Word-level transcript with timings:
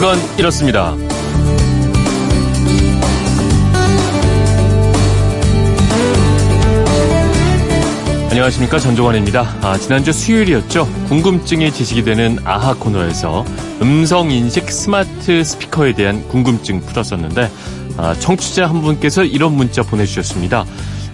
그건 0.00 0.18
이렇습니다. 0.38 0.96
안녕하십니까 8.30 8.78
전종환입니다. 8.78 9.58
아, 9.60 9.76
지난주 9.76 10.10
수요일이었죠. 10.10 10.86
궁금증이 11.08 11.70
지식이 11.70 12.02
되는 12.04 12.38
아하 12.46 12.72
코너에서 12.72 13.44
음성 13.82 14.30
인식 14.30 14.70
스마트 14.70 15.44
스피커에 15.44 15.92
대한 15.92 16.26
궁금증 16.28 16.80
풀었었는데 16.80 17.50
아, 17.98 18.14
청취자 18.14 18.70
한 18.70 18.80
분께서 18.80 19.22
이런 19.22 19.54
문자 19.54 19.82
보내주셨습니다. 19.82 20.64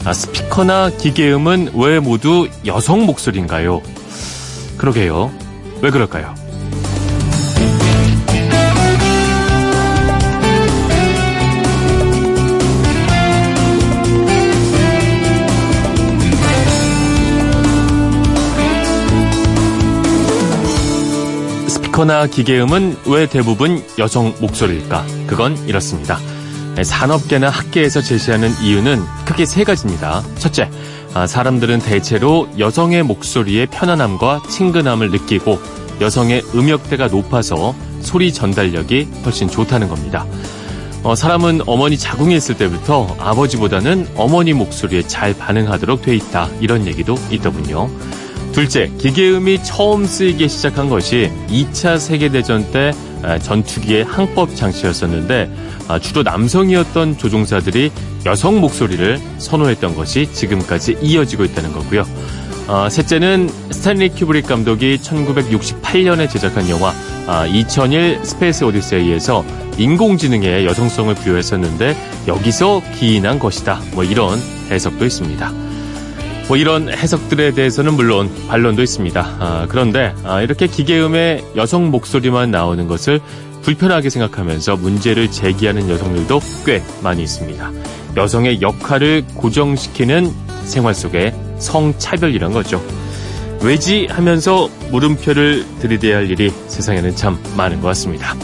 아, 0.04 0.12
스피커나 0.12 0.90
기계음은 0.90 1.72
왜 1.74 1.98
모두 1.98 2.48
여성 2.64 3.04
목소리인가요? 3.04 3.82
그러게요. 4.78 5.32
왜 5.82 5.90
그럴까요? 5.90 6.45
스피커나 21.96 22.26
기계음은 22.26 22.96
왜 23.06 23.26
대부분 23.26 23.82
여성 23.98 24.34
목소리일까? 24.38 25.06
그건 25.26 25.56
이렇습니다. 25.66 26.18
산업계나 26.82 27.48
학계에서 27.48 28.02
제시하는 28.02 28.50
이유는 28.62 29.02
크게 29.24 29.46
세 29.46 29.64
가지입니다. 29.64 30.22
첫째, 30.38 30.70
아, 31.14 31.26
사람들은 31.26 31.78
대체로 31.78 32.48
여성의 32.58 33.02
목소리의 33.04 33.68
편안함과 33.68 34.42
친근함을 34.50 35.10
느끼고 35.10 35.58
여성의 36.02 36.42
음역대가 36.54 37.06
높아서 37.06 37.74
소리 38.02 38.30
전달력이 38.30 39.08
훨씬 39.24 39.48
좋다는 39.48 39.88
겁니다. 39.88 40.26
어, 41.02 41.14
사람은 41.14 41.62
어머니 41.66 41.96
자궁에 41.96 42.36
있을 42.36 42.58
때부터 42.58 43.16
아버지보다는 43.18 44.08
어머니 44.16 44.52
목소리에 44.52 45.02
잘 45.02 45.32
반응하도록 45.32 46.02
돼 46.02 46.14
있다. 46.14 46.50
이런 46.60 46.86
얘기도 46.86 47.14
있더군요. 47.30 47.88
둘째, 48.56 48.90
기계음이 48.96 49.62
처음 49.64 50.06
쓰이기 50.06 50.48
시작한 50.48 50.88
것이 50.88 51.30
2차 51.48 51.98
세계대전 51.98 52.72
때 52.72 52.90
전투기의 53.42 54.04
항법 54.04 54.56
장치였었는데 54.56 55.50
아, 55.88 55.98
주로 55.98 56.22
남성이었던 56.22 57.18
조종사들이 57.18 57.92
여성 58.24 58.62
목소리를 58.62 59.20
선호했던 59.36 59.94
것이 59.94 60.32
지금까지 60.32 60.96
이어지고 61.02 61.44
있다는 61.44 61.70
거고요. 61.74 62.06
아, 62.66 62.88
셋째는 62.88 63.50
스탠리 63.72 64.08
큐브릭 64.08 64.46
감독이 64.46 65.00
1968년에 65.02 66.30
제작한 66.30 66.70
영화 66.70 66.94
2001 67.52 68.20
아, 68.22 68.24
스페이스 68.24 68.64
오디세이에서 68.64 69.44
인공지능에 69.76 70.64
여성성을 70.64 71.14
부여했었는데 71.16 71.94
여기서 72.26 72.80
기인한 72.94 73.38
것이다. 73.38 73.82
뭐 73.92 74.02
이런 74.02 74.38
해석도 74.70 75.04
있습니다. 75.04 75.65
뭐 76.48 76.56
이런 76.56 76.88
해석들에 76.88 77.52
대해서는 77.52 77.94
물론 77.94 78.30
반론도 78.48 78.82
있습니다. 78.82 79.20
아, 79.40 79.66
그런데 79.68 80.14
아, 80.24 80.40
이렇게 80.42 80.66
기계음의 80.66 81.44
여성 81.56 81.90
목소리만 81.90 82.50
나오는 82.50 82.86
것을 82.86 83.20
불편하게 83.62 84.10
생각하면서 84.10 84.76
문제를 84.76 85.30
제기하는 85.30 85.90
여성들도 85.90 86.40
꽤 86.64 86.82
많이 87.02 87.22
있습니다. 87.24 87.72
여성의 88.16 88.62
역할을 88.62 89.24
고정시키는 89.34 90.32
생활 90.64 90.94
속의 90.94 91.34
성차별이란 91.58 92.52
거죠. 92.52 92.80
왜지 93.62 94.06
하면서 94.08 94.68
물음표를 94.92 95.64
들이대야 95.80 96.16
할 96.16 96.30
일이 96.30 96.50
세상에는 96.68 97.16
참 97.16 97.42
많은 97.56 97.80
것 97.80 97.88
같습니다. 97.88 98.36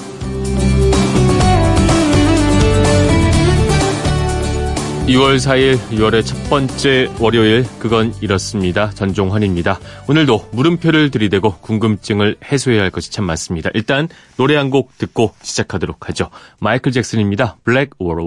6월 5.12 5.36
4일, 5.36 5.76
6월의 5.90 6.24
첫 6.24 6.48
번째 6.48 7.10
월요일, 7.20 7.66
그건 7.78 8.14
이렇습니다. 8.22 8.88
전종환입니다. 8.90 9.78
오늘도 10.08 10.48
물음표를 10.52 11.10
들이대고 11.10 11.56
궁금증을 11.58 12.36
해소해야 12.42 12.80
할 12.80 12.90
것이 12.90 13.10
참 13.12 13.26
많습니다. 13.26 13.68
일단 13.74 14.08
노래 14.38 14.56
한 14.56 14.70
곡 14.70 14.96
듣고 14.96 15.34
시작하도록 15.42 16.08
하죠. 16.08 16.30
마이클 16.60 16.92
잭슨입니다. 16.92 17.58
Black 17.64 17.90
or 17.98 18.24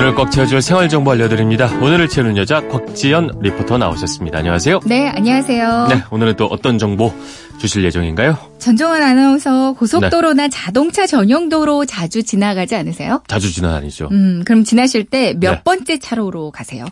White. 0.00 0.16
꽉 0.16 0.30
채워줄 0.30 0.62
생활 0.62 0.88
정보 0.88 1.10
알려드립니다. 1.10 1.66
오늘을 1.80 2.08
채우는 2.08 2.36
여자 2.36 2.66
곽지연 2.68 3.40
리포터 3.42 3.76
나오셨습니다. 3.76 4.38
안녕하세요. 4.38 4.80
네, 4.86 5.08
안녕하세요. 5.08 5.88
네, 5.88 6.02
오늘은 6.10 6.36
또 6.36 6.46
어떤 6.46 6.78
정보 6.78 7.12
주실 7.58 7.84
예정인가요? 7.84 8.38
전종환 8.58 9.02
아나운서 9.02 9.74
고속도로나 9.74 10.44
네. 10.44 10.48
자동차 10.48 11.06
전용 11.06 11.50
도로 11.50 11.84
자주 11.84 12.22
지나가지 12.22 12.74
않으세요? 12.76 13.22
자주 13.26 13.52
지나다니죠. 13.52 14.08
음, 14.10 14.42
그럼 14.46 14.64
지나실 14.64 15.04
때몇 15.04 15.40
네. 15.40 15.62
번째 15.64 15.98
차로로 15.98 16.50
가세요? 16.50 16.86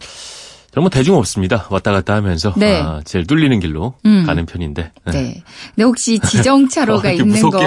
뭐 0.81 0.91
대중 0.91 1.17
없습니다. 1.17 1.67
왔다 1.71 1.93
갔다 1.93 2.15
하면서 2.15 2.53
네. 2.57 2.81
아, 2.81 3.01
제일 3.05 3.27
뚫리는 3.27 3.59
길로 3.61 3.95
음. 4.07 4.25
가는 4.27 4.45
편인데. 4.47 4.91
네. 5.07 5.13
네. 5.13 5.43
근데 5.75 5.85
혹시 5.85 6.19
지정차로가 6.19 7.09
어, 7.11 7.13
있는 7.13 7.41
거? 7.41 7.61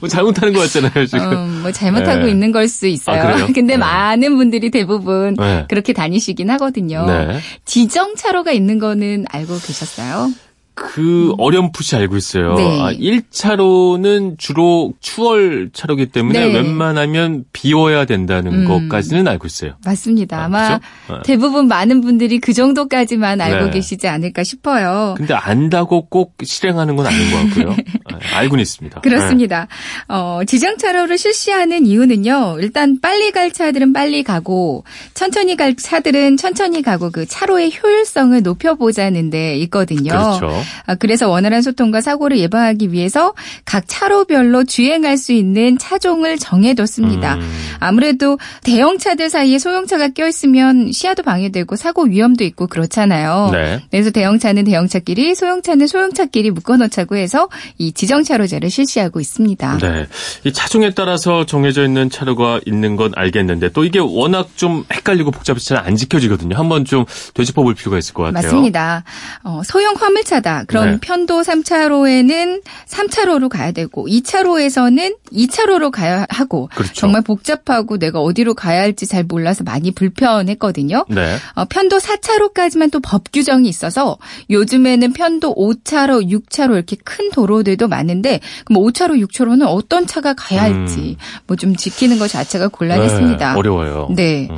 뭐 0.00 0.08
잘못하는 0.08 0.52
것 0.52 0.60
같잖아요 0.60 1.06
지금. 1.06 1.32
음, 1.32 1.58
뭐 1.62 1.72
잘못하고 1.72 2.24
네. 2.26 2.30
있는 2.30 2.52
걸 2.52 2.66
수 2.68 2.86
있어요. 2.86 3.22
아, 3.22 3.36
근데 3.54 3.74
네. 3.74 3.76
많은 3.76 4.36
분들이 4.36 4.70
대부분 4.70 5.34
네. 5.38 5.64
그렇게 5.68 5.92
다니시긴 5.92 6.50
하거든요. 6.50 7.06
네. 7.06 7.38
지정차로가 7.64 8.52
있는 8.52 8.78
거는 8.78 9.24
알고 9.30 9.54
계셨어요? 9.60 10.30
그 10.76 11.34
어렴풋이 11.38 11.96
알고 11.96 12.16
있어요. 12.18 12.54
네. 12.54 12.80
아, 12.82 12.92
1차로는 12.92 14.38
주로 14.38 14.92
추월 15.00 15.70
차로기 15.72 16.06
때문에 16.06 16.38
네. 16.38 16.54
웬만하면 16.54 17.46
비워야 17.54 18.04
된다는 18.04 18.52
음. 18.52 18.68
것까지는 18.68 19.26
알고 19.26 19.46
있어요. 19.46 19.72
맞습니다. 19.86 20.44
아, 20.44 20.48
마 20.48 20.78
그렇죠? 21.06 21.22
대부분 21.24 21.66
많은 21.66 22.02
분들이 22.02 22.38
그 22.38 22.52
정도까지만 22.52 23.40
알고 23.40 23.64
네. 23.64 23.70
계시지 23.70 24.06
않을까 24.06 24.44
싶어요. 24.44 25.14
근데 25.16 25.32
안다고 25.32 26.08
꼭 26.08 26.34
실행하는 26.44 26.94
건 26.94 27.06
아닌 27.06 27.30
것 27.30 27.36
같고요. 27.38 27.76
아, 28.12 28.36
알고는 28.36 28.60
있습니다. 28.60 29.00
그렇습니다. 29.00 29.68
어, 30.08 30.40
지정 30.46 30.76
차로를 30.76 31.16
실시하는 31.16 31.86
이유는요. 31.86 32.58
일단 32.60 33.00
빨리 33.00 33.30
갈 33.32 33.50
차들은 33.50 33.94
빨리 33.94 34.22
가고 34.22 34.84
천천히 35.14 35.56
갈 35.56 35.74
차들은 35.74 36.36
천천히 36.36 36.82
가고 36.82 37.10
그 37.10 37.24
차로의 37.24 37.72
효율성을 37.82 38.42
높여보자는 38.42 39.30
데 39.30 39.56
있거든요. 39.56 40.10
그렇죠. 40.10 40.65
아, 40.86 40.94
그래서 40.94 41.28
원활한 41.28 41.62
소통과 41.62 42.00
사고를 42.00 42.38
예방하기 42.38 42.92
위해서 42.92 43.32
각 43.64 43.84
차로별로 43.86 44.64
주행할 44.64 45.16
수 45.16 45.32
있는 45.32 45.78
차종을 45.78 46.38
정해뒀습니다. 46.38 47.36
음. 47.36 47.40
아무래도 47.80 48.38
대형차들 48.62 49.30
사이에 49.30 49.58
소형차가 49.58 50.08
껴있으면 50.08 50.92
시야도 50.92 51.22
방해되고 51.22 51.76
사고 51.76 52.04
위험도 52.04 52.44
있고 52.44 52.66
그렇잖아요. 52.66 53.50
네. 53.52 53.82
그래서 53.90 54.10
대형차는 54.10 54.64
대형차끼리, 54.64 55.34
소형차는 55.34 55.86
소형차끼리 55.86 56.50
묶어놓자고 56.50 57.16
해서 57.16 57.48
이 57.78 57.92
지정차로제를 57.92 58.68
실시하고 58.70 59.20
있습니다. 59.20 59.78
네. 59.78 60.06
이 60.44 60.52
차종에 60.52 60.90
따라서 60.94 61.46
정해져 61.46 61.84
있는 61.84 62.10
차로가 62.10 62.60
있는 62.66 62.96
건 62.96 63.12
알겠는데 63.16 63.70
또 63.70 63.84
이게 63.84 63.98
워낙 63.98 64.50
좀 64.56 64.84
헷갈리고 64.92 65.30
복잡해서 65.30 65.74
잘 65.74 65.86
안 65.86 65.94
지켜지거든요. 65.94 66.56
한번 66.56 66.84
좀 66.84 67.04
되짚어 67.34 67.62
볼 67.62 67.74
필요가 67.74 67.96
있을 67.98 68.12
것 68.12 68.24
같아요. 68.24 68.42
맞습니다. 68.42 69.04
어, 69.44 69.62
소형 69.64 69.94
화물차다. 69.94 70.55
그럼 70.64 70.92
네. 70.92 70.98
편도 71.00 71.40
3차로에는 71.42 72.62
3차로로 72.88 73.48
가야 73.48 73.72
되고 73.72 74.06
2차로에서는 74.06 75.16
2차로로 75.32 75.90
가야 75.90 76.26
하고 76.28 76.68
그렇죠. 76.74 76.92
정말 76.94 77.22
복잡하고 77.22 77.98
내가 77.98 78.20
어디로 78.20 78.54
가야 78.54 78.80
할지 78.80 79.06
잘 79.06 79.24
몰라서 79.24 79.64
많이 79.64 79.90
불편했거든요. 79.90 81.04
네. 81.08 81.36
어, 81.54 81.64
편도 81.64 81.98
4차로까지만 81.98 82.92
또 82.92 83.00
법 83.06 83.30
규정이 83.32 83.68
있어서 83.68 84.18
요즘에는 84.50 85.12
편도 85.12 85.54
5차로, 85.54 86.28
6차로 86.28 86.74
이렇게 86.74 86.96
큰 87.04 87.30
도로들도 87.30 87.86
많은데 87.86 88.40
그럼 88.64 88.82
5차로, 88.82 89.24
6차로는 89.26 89.64
어떤 89.68 90.06
차가 90.08 90.34
가야 90.34 90.62
할지 90.62 91.16
뭐좀 91.46 91.76
지키는 91.76 92.18
것 92.18 92.28
자체가 92.28 92.68
곤란했습니다. 92.68 93.50
음. 93.50 93.54
네, 93.54 93.58
어려워요. 93.58 94.08
네. 94.14 94.48
음. 94.50 94.56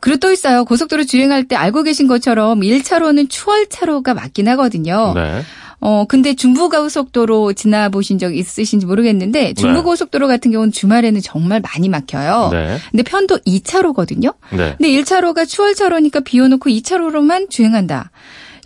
그리고 0.00 0.18
또 0.18 0.32
있어요. 0.32 0.64
고속도로 0.64 1.04
주행할 1.04 1.44
때 1.44 1.56
알고 1.56 1.82
계신 1.82 2.06
것처럼 2.06 2.60
1차로는 2.60 3.28
추월차로가 3.28 4.14
맞긴 4.14 4.48
하거든요. 4.48 5.12
네. 5.14 5.42
어, 5.82 6.04
근데 6.06 6.34
중부고속도로 6.34 7.54
지나보신 7.54 8.18
적 8.18 8.36
있으신지 8.36 8.84
모르겠는데 8.84 9.54
중부고속도로 9.54 10.28
같은 10.28 10.50
경우는 10.50 10.72
주말에는 10.72 11.20
정말 11.22 11.60
많이 11.60 11.88
막혀요. 11.88 12.50
네. 12.52 12.78
근데 12.90 13.02
편도 13.02 13.38
2차로거든요. 13.38 14.34
네. 14.50 14.74
근데 14.76 14.88
1차로가 14.88 15.48
추월차로니까 15.48 16.20
비워놓고 16.20 16.68
2차로로만 16.68 17.48
주행한다. 17.48 18.10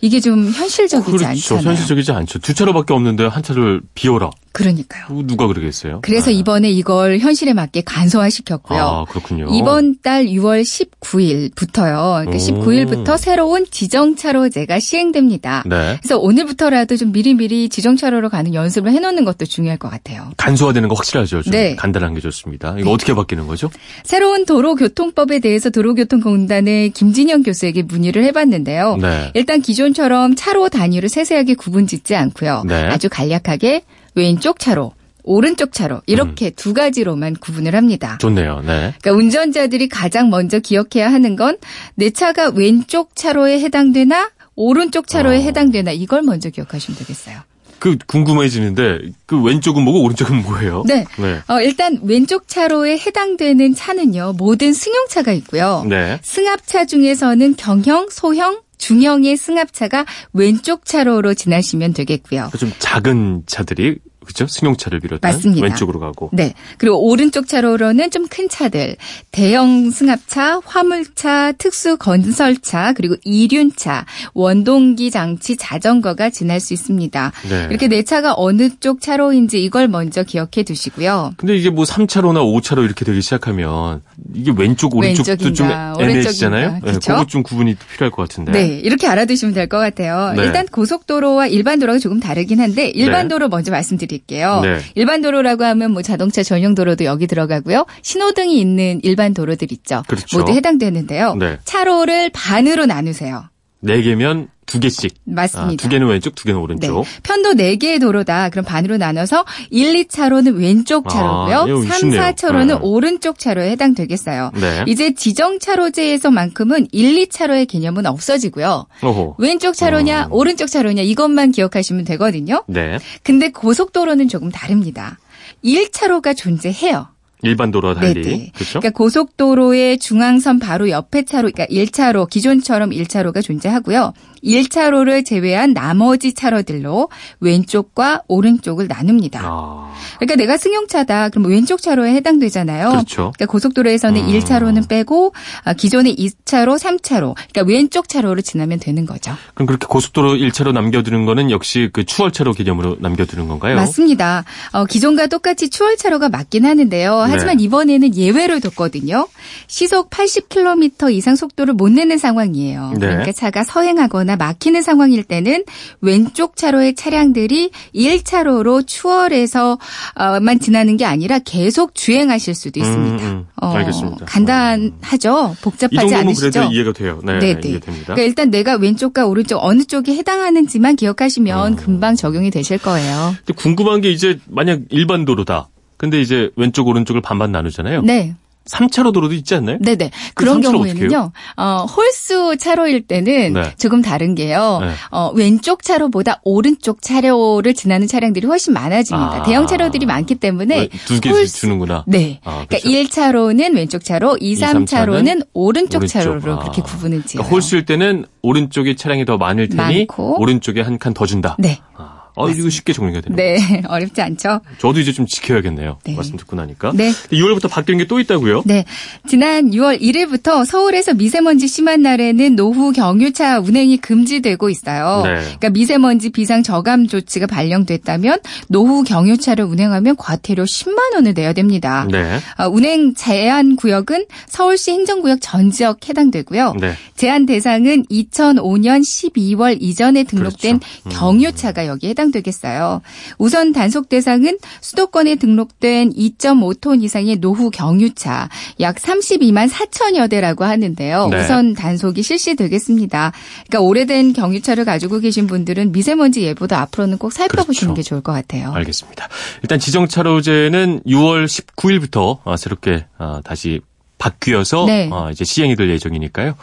이게 0.01 0.19
좀 0.19 0.49
현실적이지 0.49 1.11
그렇죠. 1.11 1.25
않잖아요. 1.25 1.67
현실적이지 1.69 2.11
않죠. 2.11 2.39
두 2.39 2.53
차로밖에 2.53 2.93
없는데 2.93 3.25
한 3.27 3.41
차를 3.41 3.81
비워라. 3.93 4.29
그러니까요. 4.55 5.21
누가 5.27 5.47
그러겠어요? 5.47 5.99
그래서 6.01 6.31
네. 6.31 6.37
이번에 6.37 6.69
이걸 6.69 7.19
현실에 7.19 7.51
맞게 7.51 7.81
간소화시켰고요. 7.81 8.79
아, 8.79 9.03
그렇군요. 9.03 9.47
이번 9.51 9.97
달 10.01 10.27
6월 10.27 10.61
19일부터요. 10.61 12.25
그러니까 12.25 12.31
오. 12.31 12.37
19일부터 12.37 13.17
새로운 13.17 13.65
지정차로제가 13.69 14.79
시행됩니다. 14.79 15.63
네. 15.65 15.97
그래서 16.01 16.17
오늘부터라도 16.17 16.95
좀 16.95 17.11
미리미리 17.11 17.67
지정차로로 17.67 18.29
가는 18.29 18.53
연습을 18.53 18.93
해놓는 18.93 19.25
것도 19.25 19.43
중요할 19.43 19.77
것 19.77 19.89
같아요. 19.89 20.31
간소화되는 20.37 20.87
거 20.87 20.95
확실하죠. 20.95 21.41
좀 21.41 21.51
네. 21.51 21.75
간단한 21.75 22.13
게 22.13 22.21
좋습니다. 22.21 22.75
이거 22.79 22.91
어떻게 22.91 23.13
바뀌는 23.13 23.47
거죠? 23.47 23.69
새로운 24.05 24.45
도로교통법에 24.45 25.39
대해서 25.39 25.69
도로교통공단의 25.69 26.91
김진영 26.91 27.43
교수에게 27.43 27.81
문의를 27.81 28.23
해봤는데요. 28.23 28.99
네. 29.01 29.31
일단 29.33 29.59
기존처럼 29.59 30.35
차로 30.35 30.69
단위로 30.69 31.09
세세하게 31.09 31.55
구분 31.55 31.87
짓지 31.87 32.15
않고요. 32.15 32.63
네. 32.65 32.85
아주 32.85 33.09
간략하게 33.09 33.83
왼쪽 34.15 34.59
차로, 34.59 34.93
오른쪽 35.23 35.71
차로 35.73 35.95
음. 35.95 36.01
이렇게 36.05 36.49
두 36.51 36.73
가지로만 36.73 37.35
구분을 37.35 37.75
합니다. 37.75 38.17
좋네요. 38.21 38.61
네. 38.61 38.93
그러니까 39.01 39.11
운전자들이 39.13 39.89
가장 39.89 40.29
먼저 40.29 40.59
기억해야 40.59 41.11
하는 41.11 41.35
건 41.35 41.57
내 41.95 42.09
차가 42.11 42.49
왼쪽 42.49 43.15
차로에 43.15 43.59
해당되나 43.59 44.29
오른쪽 44.55 45.07
차로에 45.07 45.37
어. 45.37 45.41
해당되나 45.41 45.91
이걸 45.91 46.21
먼저 46.21 46.49
기억하시면 46.49 46.97
되겠어요. 46.99 47.39
그 47.79 47.97
궁금해지는데 48.07 48.99
그 49.25 49.41
왼쪽은 49.41 49.83
뭐고 49.83 50.03
오른쪽은 50.03 50.43
뭐예요? 50.43 50.83
네. 50.87 51.05
네. 51.17 51.39
어, 51.47 51.59
일단 51.61 51.99
왼쪽 52.03 52.47
차로에 52.47 52.97
해당되는 52.97 53.75
차는요. 53.75 54.33
모든 54.37 54.73
승용차가 54.73 55.33
있고요. 55.33 55.85
네. 55.87 56.19
승합차 56.23 56.85
중에서는 56.85 57.55
경형, 57.57 58.07
소형, 58.11 58.61
중형의 58.77 59.37
승합차가 59.37 60.05
왼쪽 60.33 60.85
차로로 60.85 61.33
지나시면 61.33 61.93
되겠고요. 61.93 62.51
좀 62.57 62.71
작은 62.79 63.43
차들이 63.45 63.97
그죠? 64.25 64.47
승용차를 64.47 64.99
비롯한 64.99 65.31
맞습니다. 65.31 65.65
왼쪽으로 65.65 65.99
가고. 65.99 66.29
네. 66.33 66.53
그리고 66.77 66.99
오른쪽 67.09 67.47
차로로는 67.47 68.11
좀 68.11 68.25
큰 68.27 68.49
차들, 68.49 68.97
대형 69.31 69.91
승합차, 69.91 70.61
화물차, 70.65 71.53
특수 71.53 71.95
건설차, 71.97 72.93
그리고 72.93 73.15
이륜차, 73.23 74.05
원동기 74.33 75.11
장치, 75.11 75.55
자전거가 75.57 76.29
지날 76.31 76.59
수 76.59 76.73
있습니다. 76.73 77.31
네. 77.49 77.67
이렇게 77.69 77.87
내 77.87 78.01
차가 78.03 78.33
어느 78.35 78.69
쪽 78.79 78.99
차로인지 79.01 79.63
이걸 79.63 79.87
먼저 79.87 80.23
기억해 80.23 80.63
두시고요. 80.65 81.33
근데 81.37 81.55
이게 81.55 81.69
뭐 81.69 81.85
3차로나 81.85 82.39
5차로 82.61 82.83
이렇게 82.83 83.05
되기 83.05 83.21
시작하면 83.21 84.01
이게 84.33 84.51
왼쪽 84.55 84.95
오른쪽도 84.95 85.35
좀 85.53 85.67
왼쪽인가, 85.69 85.93
애매해지잖아요. 85.99 86.67
오른쪽인가. 86.67 86.91
네? 86.99 86.99
그거 86.99 87.25
좀 87.27 87.43
구분이 87.43 87.75
필요할 87.75 88.11
것 88.11 88.27
같은데. 88.27 88.51
네, 88.51 88.67
이렇게 88.79 89.07
알아두시면 89.07 89.53
될 89.53 89.65
것 89.69 89.77
같아요. 89.77 90.33
네. 90.35 90.43
일단 90.43 90.65
고속도로와 90.67 91.47
일반 91.47 91.79
도로가 91.79 91.99
조금 91.99 92.19
다르긴 92.19 92.59
한데 92.59 92.87
일반 92.89 93.23
네. 93.23 93.29
도로 93.29 93.49
먼저 93.49 93.71
말씀드 93.71 94.05
릴게요. 94.15 94.61
네. 94.61 94.79
일반 94.95 95.21
도로라고 95.21 95.63
하면 95.63 95.91
뭐 95.91 96.01
자동차 96.01 96.43
전용 96.43 96.75
도로도 96.75 97.05
여기 97.05 97.27
들어가고요. 97.27 97.85
신호등이 98.01 98.59
있는 98.59 98.99
일반 99.03 99.33
도로들 99.33 99.71
있죠. 99.71 100.03
그렇죠. 100.07 100.39
모두 100.39 100.51
해당되는데요. 100.53 101.35
네. 101.35 101.59
차로를 101.65 102.31
반으로 102.33 102.85
나누세요. 102.85 103.49
네 103.81 104.01
개면 104.01 104.47
두 104.65 104.79
개씩. 104.79 105.13
맞습니다. 105.25 105.73
아, 105.73 105.75
두 105.77 105.89
개는 105.89 106.07
왼쪽, 106.07 106.33
두 106.35 106.43
개는 106.45 106.59
네. 106.59 106.63
오른쪽. 106.63 107.05
편도 107.23 107.51
4개의 107.51 107.99
도로다. 107.99 108.49
그럼 108.49 108.65
반으로 108.65 108.97
나눠서 108.97 109.45
1, 109.69 109.93
2차로는 110.05 110.57
왼쪽 110.59 111.05
아, 111.07 111.09
차로고요. 111.09 111.65
이거 111.67 111.87
3, 111.87 111.99
쉽네요. 111.99 112.21
4차로는 112.21 112.67
네. 112.67 112.73
오른쪽 112.81 113.37
차로에 113.39 113.69
해당되겠어요. 113.71 114.51
네. 114.55 114.83
이제 114.87 115.13
지정차로제에서만큼은 115.13 116.87
1, 116.91 117.27
2차로의 117.27 117.67
개념은 117.67 118.05
없어지고요. 118.05 118.87
오호. 119.03 119.35
왼쪽 119.37 119.73
차로냐, 119.75 120.25
음. 120.25 120.33
오른쪽 120.33 120.67
차로냐 120.67 121.03
이것만 121.03 121.51
기억하시면 121.51 122.05
되거든요. 122.05 122.63
네. 122.67 122.97
근데 123.23 123.51
고속도로는 123.51 124.27
조금 124.29 124.49
다릅니다. 124.51 125.19
1차로가 125.63 126.35
존재해요. 126.35 127.07
일반 127.41 127.69
도로와 127.69 127.93
달리. 127.93 128.21
네네. 128.23 128.51
그렇죠? 128.55 128.79
그러니까 128.79 128.97
고속도로의 128.97 129.99
중앙선 129.99 130.57
바로 130.59 130.89
옆에 130.89 131.23
차로, 131.23 131.51
그러니까 131.51 131.65
1차로, 131.71 132.27
기존처럼 132.29 132.89
1차로가 132.89 133.43
존재하고요. 133.43 134.13
1차로를 134.45 135.25
제외한 135.25 135.73
나머지 135.73 136.33
차로들로 136.33 137.09
왼쪽과 137.39 138.23
오른쪽을 138.27 138.87
나눕니다. 138.87 139.41
아. 139.43 139.93
그러니까 140.19 140.35
내가 140.35 140.57
승용차다. 140.57 141.29
그럼 141.29 141.49
왼쪽 141.49 141.81
차로에 141.81 142.13
해당되잖아요. 142.13 142.89
그렇죠. 142.89 143.31
그러니까 143.35 143.45
고속도로에서는 143.47 144.21
음. 144.21 144.27
1차로는 144.27 144.87
빼고 144.87 145.33
아, 145.63 145.73
기존의 145.73 146.15
2차로, 146.15 146.77
3차로, 146.77 147.35
그러니까 147.35 147.63
왼쪽 147.65 148.07
차로로 148.07 148.41
지나면 148.41 148.79
되는 148.79 149.05
거죠. 149.05 149.35
그럼 149.53 149.67
그렇게 149.67 149.87
고속도로 149.87 150.35
1차로 150.35 150.71
남겨두는 150.73 151.25
거는 151.25 151.51
역시 151.51 151.89
그 151.91 152.05
추월차로 152.05 152.53
개념으로 152.53 152.97
남겨두는 152.99 153.47
건가요? 153.47 153.75
맞습니다. 153.75 154.43
어, 154.71 154.85
기존과 154.85 155.27
똑같이 155.27 155.69
추월차로가 155.69 156.29
맞긴 156.29 156.65
하는데요. 156.65 157.25
하지만 157.27 157.57
네. 157.57 157.63
이번에는 157.63 158.15
예외를 158.15 158.61
뒀거든요. 158.61 159.27
시속 159.67 160.09
80km 160.09 161.13
이상 161.13 161.35
속도를 161.35 161.73
못 161.73 161.89
내는 161.89 162.17
상황이에요. 162.17 162.91
네. 162.93 162.99
그러니까 162.99 163.31
차가 163.31 163.63
서행하거나 163.63 164.34
막히는 164.35 164.81
상황일 164.81 165.23
때는 165.23 165.63
왼쪽 166.01 166.55
차로의 166.55 166.95
차량들이 166.95 167.71
1차로로 167.93 168.85
추월해서만 168.85 170.59
지나는 170.61 170.97
게 170.97 171.05
아니라 171.05 171.39
계속 171.39 171.95
주행하실 171.95 172.55
수도 172.55 172.79
있습니다. 172.79 173.25
음, 173.25 173.29
음. 173.31 173.45
알겠습니다. 173.59 174.25
간단하죠? 174.25 175.55
이 175.57 175.61
복잡하지 175.63 176.15
않으시죠? 176.15 176.51
그래도 176.51 176.73
이해가 176.73 176.93
돼요. 176.93 177.21
네, 177.23 177.39
네네. 177.39 177.61
이해됩니다. 177.63 178.13
그러니까 178.13 178.21
일단 178.23 178.49
내가 178.49 178.75
왼쪽과 178.75 179.25
오른쪽 179.25 179.63
어느 179.63 179.83
쪽에 179.83 180.15
해당하는지만 180.15 180.95
기억하시면 180.95 181.73
어. 181.73 181.75
금방 181.75 182.15
적용이 182.15 182.51
되실 182.51 182.77
거예요. 182.77 183.35
궁금한 183.55 184.01
게 184.01 184.11
이제 184.11 184.39
만약 184.47 184.81
일반 184.89 185.25
도로다. 185.25 185.69
근데 185.97 186.21
이제 186.21 186.49
왼쪽 186.55 186.87
오른쪽을 186.87 187.21
반반 187.21 187.51
나누잖아요. 187.51 188.01
네. 188.01 188.35
3차로 188.69 189.13
도로도 189.13 189.33
있지 189.35 189.53
않나요? 189.55 189.77
네네. 189.79 190.09
그 190.33 190.43
그런 190.43 190.61
경우에는요, 190.61 191.31
어, 191.57 191.85
홀수 191.85 192.57
차로일 192.57 193.05
때는 193.07 193.53
네. 193.53 193.73
조금 193.77 194.01
다른 194.01 194.33
게요, 194.35 194.79
네. 194.81 194.91
어, 195.11 195.31
왼쪽 195.35 195.83
차로보다 195.83 196.41
오른쪽 196.43 197.01
차로를 197.01 197.73
지나는 197.75 198.07
차량들이 198.07 198.47
훨씬 198.47 198.73
많아집니다. 198.73 199.41
아. 199.41 199.43
대형 199.43 199.67
차로들이 199.67 200.05
많기 200.05 200.35
때문에. 200.35 200.89
두 201.05 201.19
개씩 201.21 201.31
홀수- 201.31 201.57
주는구나. 201.59 202.03
네. 202.07 202.39
아, 202.43 202.65
그러니까 202.67 202.79
그렇죠. 202.89 202.89
1차로는 202.89 203.75
왼쪽 203.75 204.03
차로, 204.03 204.37
2, 204.39 204.55
3차로는 204.55 205.45
오른쪽, 205.53 205.97
오른쪽. 205.99 206.07
차로로 206.07 206.53
아. 206.53 206.59
그렇게 206.59 206.81
구분을 206.81 207.23
지어요. 207.23 207.43
그러니까 207.43 207.51
홀수일 207.51 207.85
때는 207.85 208.25
오른쪽에 208.41 208.95
차량이 208.95 209.25
더 209.25 209.37
많을 209.37 209.69
테니 209.69 209.97
많고. 210.07 210.41
오른쪽에 210.41 210.81
한 210.81 210.97
칸 210.97 211.13
더 211.13 211.25
준다. 211.25 211.55
네. 211.59 211.79
아, 211.97 212.14
어, 212.35 212.49
이거 212.49 212.69
쉽게 212.69 212.93
정리가 212.93 213.21
되네요. 213.21 213.35
네. 213.35 213.81
어렵지 213.87 214.21
않죠? 214.21 214.61
저도 214.77 214.99
이제 214.99 215.11
좀 215.11 215.25
지켜야겠네요. 215.25 215.99
네. 216.05 216.15
말씀 216.15 216.37
듣고 216.37 216.55
나니까. 216.55 216.91
네. 216.95 217.11
6월부터 217.31 217.69
바뀌는 217.69 217.99
게 217.99 218.05
또 218.07 218.19
있다고요? 218.19 218.63
네. 218.65 218.85
지난 219.27 219.71
6월 219.71 219.99
1일부터 219.99 220.65
서울에서 220.65 221.13
미세먼지 221.13 221.67
심한 221.67 222.01
날에는 222.01 222.55
노후 222.55 222.91
경유차 222.91 223.59
운행이 223.59 223.97
금지되고 223.97 224.69
있어요. 224.69 225.21
네. 225.23 225.35
그러니까 225.41 225.69
미세먼지 225.71 226.29
비상 226.29 226.63
저감 226.63 227.07
조치가 227.07 227.47
발령됐다면 227.47 228.39
노후 228.67 229.03
경유차를 229.03 229.65
운행하면 229.65 230.15
과태료 230.17 230.63
10만 230.63 231.15
원을 231.15 231.33
내야 231.33 231.53
됩니다. 231.53 232.07
네. 232.11 232.39
아, 232.57 232.67
운행 232.67 233.13
제한 233.15 233.75
구역은 233.75 234.25
서울시 234.47 234.91
행정구역 234.91 235.39
전 235.41 235.71
지역 235.71 236.07
해당되고요. 236.07 236.75
네. 236.79 236.93
제한 237.15 237.45
대상은 237.45 238.05
2005년 238.11 239.01
12월 239.01 239.77
이전에 239.79 240.23
등록된 240.23 240.79
그렇죠. 240.79 241.09
음. 241.09 241.11
경유차가 241.11 241.87
여기에 241.87 242.11
해당됩니다. 242.11 242.24
해당되겠어요. 242.25 243.01
우선 243.37 243.73
단속 243.73 244.09
대상은 244.09 244.57
수도권에 244.81 245.35
등록된 245.35 246.13
2.5톤 246.13 247.03
이상의 247.03 247.37
노후 247.37 247.69
경유차 247.69 248.49
약 248.79 248.95
32만 248.95 249.69
4천여 249.69 250.29
대라고 250.29 250.63
하는데요. 250.63 251.27
네. 251.27 251.41
우선 251.41 251.73
단속이 251.73 252.23
실시되겠습니다. 252.23 253.31
그러니까 253.67 253.79
오래된 253.81 254.33
경유차를 254.33 254.85
가지고 254.85 255.19
계신 255.19 255.47
분들은 255.47 255.91
미세먼지 255.91 256.41
예보도 256.43 256.75
앞으로는 256.75 257.17
꼭 257.17 257.31
살펴보시는 257.33 257.93
그렇죠. 257.93 257.95
게 257.95 258.01
좋을 258.09 258.21
것 258.21 258.31
같아요. 258.31 258.71
알겠습니다. 258.73 259.27
일단 259.63 259.79
지정차로제는 259.79 261.01
6월 261.07 261.45
19일부터 261.45 262.39
어, 262.43 262.57
새롭게 262.57 263.05
어, 263.17 263.39
다시 263.43 263.81
바뀌어서 264.17 264.85
네. 264.85 265.09
어, 265.11 265.29
이제 265.31 265.43
시행이 265.43 265.75
될 265.75 265.89
예정이니까요. 265.89 266.55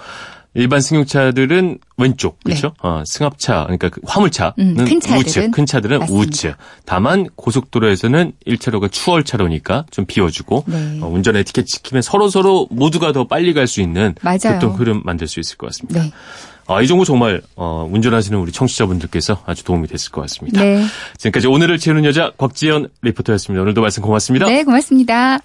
일반 0.54 0.80
승용차들은 0.82 1.78
왼쪽, 1.96 2.38
네. 2.44 2.52
그렇죠? 2.54 2.74
어, 2.82 3.02
승합차, 3.06 3.62
그러니까 3.64 3.88
그 3.88 4.00
화물차는 4.04 4.52
음, 4.58 4.74
큰 4.76 5.00
차들은 5.00 5.20
우측, 5.20 5.50
큰 5.50 5.64
차들은 5.66 5.98
맞습니다. 6.00 6.22
우측. 6.28 6.56
다만 6.84 7.26
고속도로에서는 7.36 8.32
1차로가 8.46 8.92
추월차로니까 8.92 9.86
좀 9.90 10.04
비워주고 10.04 10.64
네. 10.66 10.98
어, 11.00 11.08
운전 11.08 11.36
에티켓 11.36 11.66
지키면 11.66 12.02
서로 12.02 12.28
서로 12.28 12.66
모두가 12.70 13.12
더 13.12 13.26
빨리 13.26 13.54
갈 13.54 13.66
수 13.66 13.80
있는 13.80 14.14
맞아요. 14.20 14.58
교통 14.58 14.74
흐름 14.74 15.00
만들 15.04 15.26
수 15.26 15.40
있을 15.40 15.56
것 15.56 15.68
같습니다. 15.68 16.02
네. 16.02 16.10
아, 16.66 16.82
이 16.82 16.86
정보 16.86 17.04
정말 17.04 17.40
어, 17.56 17.88
운전하시는 17.90 18.38
우리 18.38 18.52
청취자분들께서 18.52 19.42
아주 19.46 19.64
도움이 19.64 19.88
됐을 19.88 20.12
것 20.12 20.20
같습니다. 20.22 20.60
네. 20.62 20.84
지금까지 21.16 21.46
오늘을 21.46 21.78
채우는 21.78 22.04
여자 22.04 22.30
곽지연 22.36 22.88
리포터였습니다. 23.02 23.62
오늘도 23.62 23.80
말씀 23.80 24.02
고맙습니다. 24.02 24.46
네, 24.46 24.62
고맙습니다. 24.64 25.38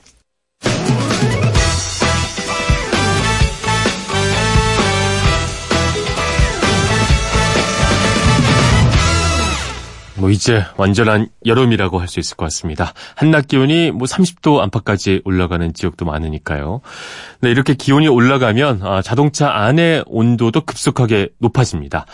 뭐 10.20 10.30
이제 10.30 10.64
완전한 10.78 11.30
여름이라고 11.46 12.00
할 12.00 12.08
수 12.08 12.20
있을 12.20 12.38
것 12.38 12.46
같습니다. 12.46 12.94
한낮 13.16 13.48
기온이 13.48 13.92
뭐 13.92 14.08
30도 14.08 14.60
안팎까지 14.60 15.22
올라가는 15.26 15.74
지역도 15.74 16.06
많으니까요. 16.06 16.80
네, 17.42 17.52
이렇게 17.52 17.74
기온이 17.74 18.08
올라가면 18.08 18.80
아, 18.82 19.02
자동차 19.02 19.52
안의 19.52 20.06
온도도 20.08 20.62
급속하게 20.62 21.30
높아집니다. 21.40 22.06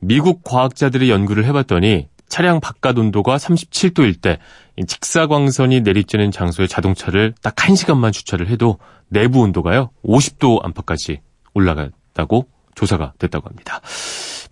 미국 0.00 0.42
과학자들이 0.42 1.10
연구를 1.10 1.44
해봤더니 1.44 2.08
차량 2.28 2.60
바깥 2.60 2.96
온도가 2.96 3.36
37도일 3.36 4.22
때이 4.22 4.86
직사광선이 4.86 5.82
내리쬐는 5.82 6.32
장소에 6.32 6.66
자동차를 6.66 7.34
딱 7.42 7.54
1시간만 7.54 8.12
주차를 8.14 8.48
해도 8.48 8.78
내부 9.08 9.40
온도가요 9.40 9.90
50도 10.02 10.64
안팎까지 10.64 11.20
올라갔다고 11.52 12.48
조사가 12.74 13.12
됐다고 13.18 13.50
합니다. 13.50 13.82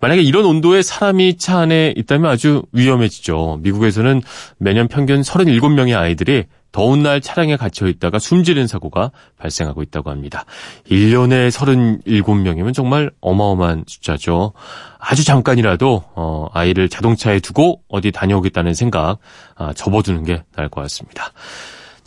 만약에 0.01 0.21
이런 0.21 0.45
온도에 0.45 0.81
사람이 0.81 1.37
차 1.37 1.59
안에 1.59 1.93
있다면 1.95 2.29
아주 2.29 2.63
위험해지죠. 2.71 3.59
미국에서는 3.61 4.21
매년 4.57 4.87
평균 4.87 5.21
37명의 5.21 5.97
아이들이 5.97 6.45
더운 6.71 7.03
날 7.03 7.21
차량에 7.21 7.57
갇혀 7.57 7.87
있다가 7.87 8.17
숨지는 8.17 8.65
사고가 8.65 9.11
발생하고 9.37 9.83
있다고 9.83 10.09
합니다. 10.09 10.45
1년에 10.89 11.49
37명이면 11.51 12.73
정말 12.73 13.11
어마어마한 13.19 13.83
숫자죠. 13.87 14.53
아주 14.97 15.23
잠깐이라도 15.23 16.03
어, 16.15 16.47
아이를 16.53 16.89
자동차에 16.89 17.39
두고 17.39 17.81
어디 17.89 18.11
다녀오겠다는 18.11 18.73
생각 18.73 19.17
아, 19.55 19.73
접어두는 19.73 20.23
게 20.23 20.43
나을 20.55 20.69
것 20.69 20.81
같습니다. 20.81 21.31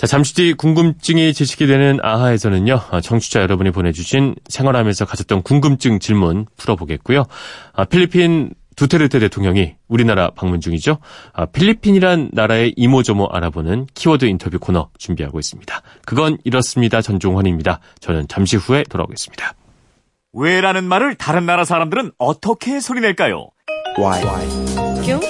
자, 0.04 0.06
잠시 0.06 0.34
뒤 0.34 0.52
궁금증이 0.52 1.32
제시게 1.32 1.64
되는 1.64 1.98
아하에서는요, 2.02 2.78
아, 2.90 3.00
청취자 3.00 3.40
여러분이 3.40 3.70
보내주신 3.70 4.34
생활하면서 4.50 5.06
가졌던 5.06 5.40
궁금증 5.40 5.98
질문 5.98 6.44
풀어보겠고요. 6.58 7.24
아, 7.72 7.84
필리핀 7.86 8.52
두테르테 8.76 9.18
대통령이 9.18 9.76
우리나라 9.88 10.28
방문 10.28 10.60
중이죠. 10.60 10.98
아, 11.32 11.46
필리핀이란 11.46 12.32
나라의 12.34 12.74
이모저모 12.76 13.28
알아보는 13.32 13.86
키워드 13.94 14.26
인터뷰 14.26 14.58
코너 14.58 14.90
준비하고 14.98 15.38
있습니다. 15.38 15.80
그건 16.04 16.36
이렇습니다. 16.44 17.00
전종환입니다. 17.00 17.80
저는 18.00 18.28
잠시 18.28 18.58
후에 18.58 18.82
돌아오겠습니다. 18.82 19.54
왜라는 20.34 20.84
말을 20.84 21.14
다른 21.14 21.46
나라 21.46 21.64
사람들은 21.64 22.12
어떻게 22.18 22.78
소리낼까요? 22.78 23.48
क्यों 25.02 25.20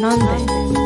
난데 0.00 0.83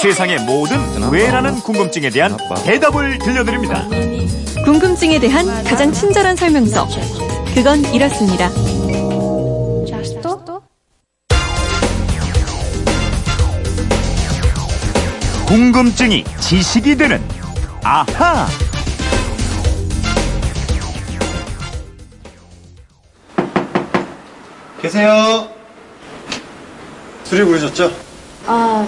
세상의 0.00 0.38
모든 0.44 0.78
왜라는 1.12 1.56
궁금증에 1.60 2.08
대한 2.08 2.34
대답을 2.64 3.18
들려드립니다. 3.18 3.86
궁금증에 4.64 5.18
대한 5.20 5.46
가장 5.64 5.92
친절한 5.92 6.36
설명서 6.36 6.88
그건 7.54 7.84
이렇습니다 7.92 8.48
궁금증이 15.46 16.24
지식이 16.38 16.96
되는 16.96 17.20
아하. 17.82 18.46
계세요. 24.80 25.48
술이 27.24 27.44
부르셨죠? 27.44 27.90
아, 28.46 28.86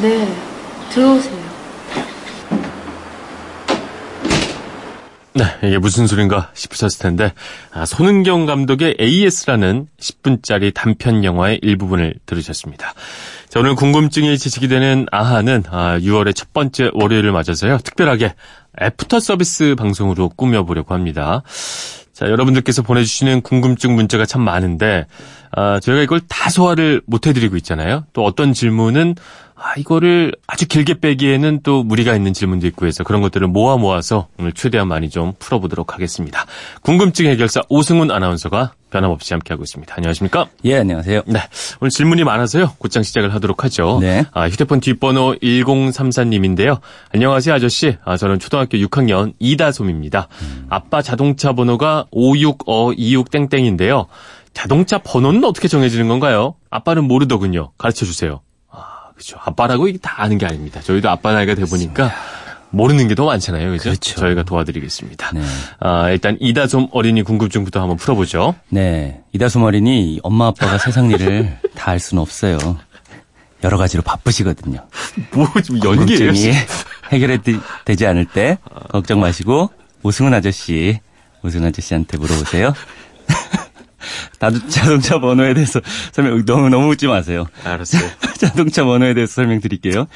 네. 0.00 0.53
들어오세요. 0.94 1.44
네, 5.36 5.44
이게 5.64 5.78
무슨 5.78 6.06
소린가 6.06 6.50
싶으셨을 6.54 7.00
텐데, 7.00 7.32
아, 7.72 7.84
손은경 7.84 8.46
감독의 8.46 8.96
AS라는 9.00 9.88
10분짜리 9.98 10.72
단편 10.72 11.24
영화의 11.24 11.58
일부분을 11.60 12.14
들으셨습니다. 12.24 12.94
자, 13.48 13.58
오늘 13.58 13.74
궁금증이 13.74 14.38
지식이 14.38 14.68
되는 14.68 15.06
아하는 15.10 15.64
아, 15.68 15.98
6월의 15.98 16.36
첫 16.36 16.52
번째 16.52 16.90
월요일을 16.94 17.32
맞아서요, 17.32 17.78
특별하게 17.78 18.34
애프터 18.80 19.18
서비스 19.18 19.74
방송으로 19.76 20.28
꾸며보려고 20.28 20.94
합니다. 20.94 21.42
자, 22.12 22.26
여러분들께서 22.26 22.82
보내주시는 22.82 23.40
궁금증 23.40 23.96
문자가 23.96 24.24
참 24.24 24.42
많은데, 24.42 25.06
아, 25.56 25.78
저희가 25.80 26.02
이걸 26.02 26.20
다 26.20 26.50
소화를 26.50 27.02
못 27.06 27.26
해드리고 27.26 27.56
있잖아요. 27.56 28.04
또 28.12 28.24
어떤 28.24 28.52
질문은, 28.52 29.14
아, 29.54 29.74
이거를 29.76 30.32
아주 30.48 30.66
길게 30.66 31.00
빼기에는 31.00 31.60
또 31.62 31.84
무리가 31.84 32.16
있는 32.16 32.32
질문도 32.32 32.66
있고 32.68 32.86
해서 32.86 33.04
그런 33.04 33.22
것들을 33.22 33.46
모아 33.46 33.76
모아서 33.76 34.26
오늘 34.38 34.52
최대한 34.52 34.88
많이 34.88 35.08
좀 35.08 35.32
풀어보도록 35.38 35.94
하겠습니다. 35.94 36.44
궁금증 36.82 37.26
해결사 37.26 37.62
오승훈 37.68 38.10
아나운서가 38.10 38.72
변함없이 38.90 39.32
함께하고 39.32 39.62
있습니다. 39.62 39.94
안녕하십니까? 39.96 40.46
예, 40.64 40.78
안녕하세요. 40.78 41.22
네. 41.26 41.40
오늘 41.80 41.90
질문이 41.90 42.24
많아서요. 42.24 42.72
곧장 42.78 43.02
시작을 43.04 43.32
하도록 43.34 43.62
하죠. 43.64 43.98
네. 44.00 44.24
아, 44.32 44.48
휴대폰 44.48 44.80
뒷번호 44.80 45.36
1034님인데요. 45.36 46.80
안녕하세요, 47.12 47.54
아저씨. 47.54 47.96
아, 48.04 48.16
저는 48.16 48.40
초등학교 48.40 48.76
6학년 48.78 49.34
이다솜입니다. 49.38 50.28
아빠 50.68 51.00
자동차 51.00 51.52
번호가 51.52 52.06
56어26땡땡인데요. 52.12 54.06
자동차 54.54 54.98
번호는 54.98 55.44
어떻게 55.44 55.68
정해지는 55.68 56.08
건가요? 56.08 56.54
아빠는 56.70 57.04
모르더군요. 57.04 57.72
가르쳐 57.76 58.06
주세요. 58.06 58.40
아, 58.70 59.10
그죠. 59.16 59.36
아빠라고 59.44 59.88
이게 59.88 59.98
다 59.98 60.14
아는 60.22 60.38
게 60.38 60.46
아닙니다. 60.46 60.80
저희도 60.80 61.10
아빠 61.10 61.32
나이가 61.32 61.54
돼 61.54 61.64
보니까 61.64 62.10
모르는 62.70 63.06
게 63.08 63.14
더 63.14 63.26
많잖아요. 63.26 63.70
그죠? 63.72 63.90
그렇죠. 63.90 64.16
저희가 64.20 64.42
도와드리겠습니다. 64.44 65.30
네. 65.34 65.42
아, 65.80 66.10
일단 66.10 66.36
이다솜 66.40 66.88
어린이 66.92 67.22
궁금증부터 67.22 67.80
한번 67.80 67.96
풀어보죠. 67.96 68.54
네. 68.70 69.20
이다솜 69.32 69.62
어린이 69.62 70.18
엄마 70.22 70.46
아빠가 70.48 70.78
세상 70.78 71.10
일을 71.10 71.58
다 71.76 71.92
알 71.92 72.00
수는 72.00 72.20
없어요. 72.22 72.58
여러 73.62 73.76
가지로 73.78 74.02
바쁘시거든요. 74.02 74.86
뭐, 75.32 75.46
좀 75.64 75.76
연기예요? 75.84 76.32
궁금증이 76.32 76.52
해결이 77.12 77.38
되지 77.84 78.06
않을 78.06 78.24
때 78.26 78.58
걱정 78.90 79.20
마시고 79.20 79.70
오승훈 80.02 80.34
아저씨, 80.34 80.98
오승훈 81.42 81.68
아저씨한테 81.68 82.18
물어보세요. 82.18 82.74
자동차 84.68 85.18
번호에 85.20 85.54
대해서 85.54 85.80
설명 86.12 86.44
너무 86.44 86.68
너무 86.68 86.88
웃지 86.90 87.06
마세요. 87.06 87.46
알았어요. 87.64 88.02
자동차 88.38 88.84
번호에 88.84 89.14
대해서 89.14 89.34
설명드릴게요. 89.34 90.06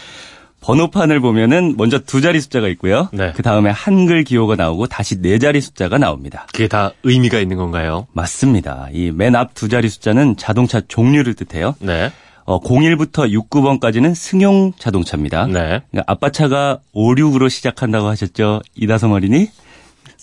번호판을 0.61 1.21
보면은 1.21 1.77
먼저 1.77 2.01
두 2.01 2.21
자리 2.21 2.41
숫자가 2.41 2.67
있고요. 2.69 3.09
네. 3.13 3.33
그 3.37 3.43
다음에 3.43 3.71
한글 3.71 4.25
기호가 4.25 4.57
나오고 4.57 4.89
다시 4.89 5.23
네 5.23 5.39
자리 5.39 5.61
숫자가 5.61 5.99
나옵니다. 5.99 6.47
그게 6.53 6.67
다 6.67 6.91
의미가 7.05 7.39
있는 7.39 7.57
건가요? 7.57 8.07
맞습니다. 8.13 8.89
이 8.93 9.13
맨 9.15 9.37
앞 9.37 9.55
두 9.55 9.69
자리 9.69 9.89
숫자는 9.89 10.37
자동차 10.37 10.81
종류를 10.87 11.35
뜻해요. 11.35 11.77
네. 11.79 12.11
어, 12.45 12.61
01부터 12.61 13.31
69번까지는 13.51 14.15
승용 14.15 14.73
자동차입니다. 14.79 15.47
네. 15.47 15.53
그러니까 15.91 16.05
아빠 16.07 16.31
차가 16.31 16.79
56으로 16.95 17.49
시작한다고 17.49 18.09
하셨죠? 18.09 18.63
이다솜 18.75 19.13
어린이? 19.13 19.49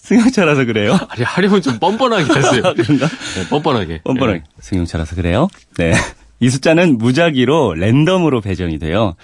승용차라서 0.06 0.66
그래요. 0.66 0.98
아니, 1.10 1.24
하려면 1.24 1.62
좀 1.62 1.80
뻔뻔하게 1.80 2.32
하세요. 2.32 2.62
그런가? 2.78 3.08
네, 3.08 3.50
뻔뻔하게. 3.50 4.02
뻔뻔하게. 4.04 4.40
네. 4.40 4.44
승용차라서 4.60 5.16
그래요. 5.16 5.48
네. 5.78 5.94
이 6.40 6.50
숫자는 6.50 7.00
무작위로 7.00 7.74
랜덤으로 7.74 8.42
배정이 8.42 8.78
돼요. 8.78 9.16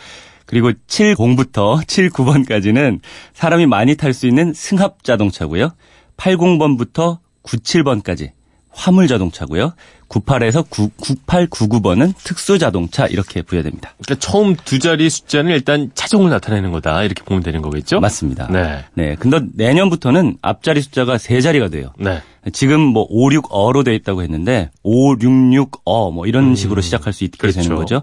그리고 0.47 0.71
70부터 0.71 1.85
79번까지는 1.85 2.99
사람이 3.33 3.67
많이 3.67 3.95
탈 3.95 4.13
수 4.13 4.27
있는 4.27 4.53
승합 4.53 5.03
자동차고요. 5.03 5.71
80번부터 6.17 7.19
97번까지 7.43 8.31
화물 8.71 9.07
자동차고요. 9.07 9.73
98에서 10.09 10.67
9899번은 10.67 12.13
특수 12.17 12.57
자동차 12.57 13.05
이렇게 13.05 13.41
부여됩니다. 13.41 13.93
그러니까 14.03 14.15
처음 14.25 14.55
두 14.55 14.79
자리 14.79 15.09
숫자는 15.09 15.51
일단 15.51 15.89
차종을 15.93 16.29
나타내는 16.29 16.71
거다 16.71 17.03
이렇게 17.03 17.23
보면 17.23 17.43
되는 17.43 17.61
거겠죠? 17.61 18.01
맞습니다. 18.01 18.47
네. 18.51 18.83
네. 18.93 19.15
근데 19.15 19.39
내년부터는 19.55 20.37
앞자리 20.41 20.81
숫자가 20.81 21.17
세 21.17 21.39
자리가 21.39 21.69
돼요. 21.69 21.93
네. 21.97 22.21
지금 22.51 22.81
뭐 22.81 23.07
56어로 23.07 23.85
돼 23.85 23.95
있다고 23.95 24.21
했는데 24.21 24.69
566어 24.83 26.11
뭐 26.11 26.25
이런 26.25 26.55
식으로 26.55 26.81
시작할 26.81 27.13
수 27.13 27.23
있게 27.23 27.37
그렇죠. 27.37 27.61
되는 27.61 27.75
거죠. 27.75 28.01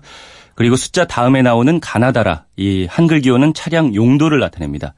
그리고 0.54 0.76
숫자 0.76 1.04
다음에 1.04 1.42
나오는 1.42 1.78
가나다라 1.78 2.44
이 2.56 2.87
한글 2.90 3.20
기호는 3.20 3.54
차량 3.54 3.94
용도를 3.94 4.40
나타냅니다. 4.40 4.94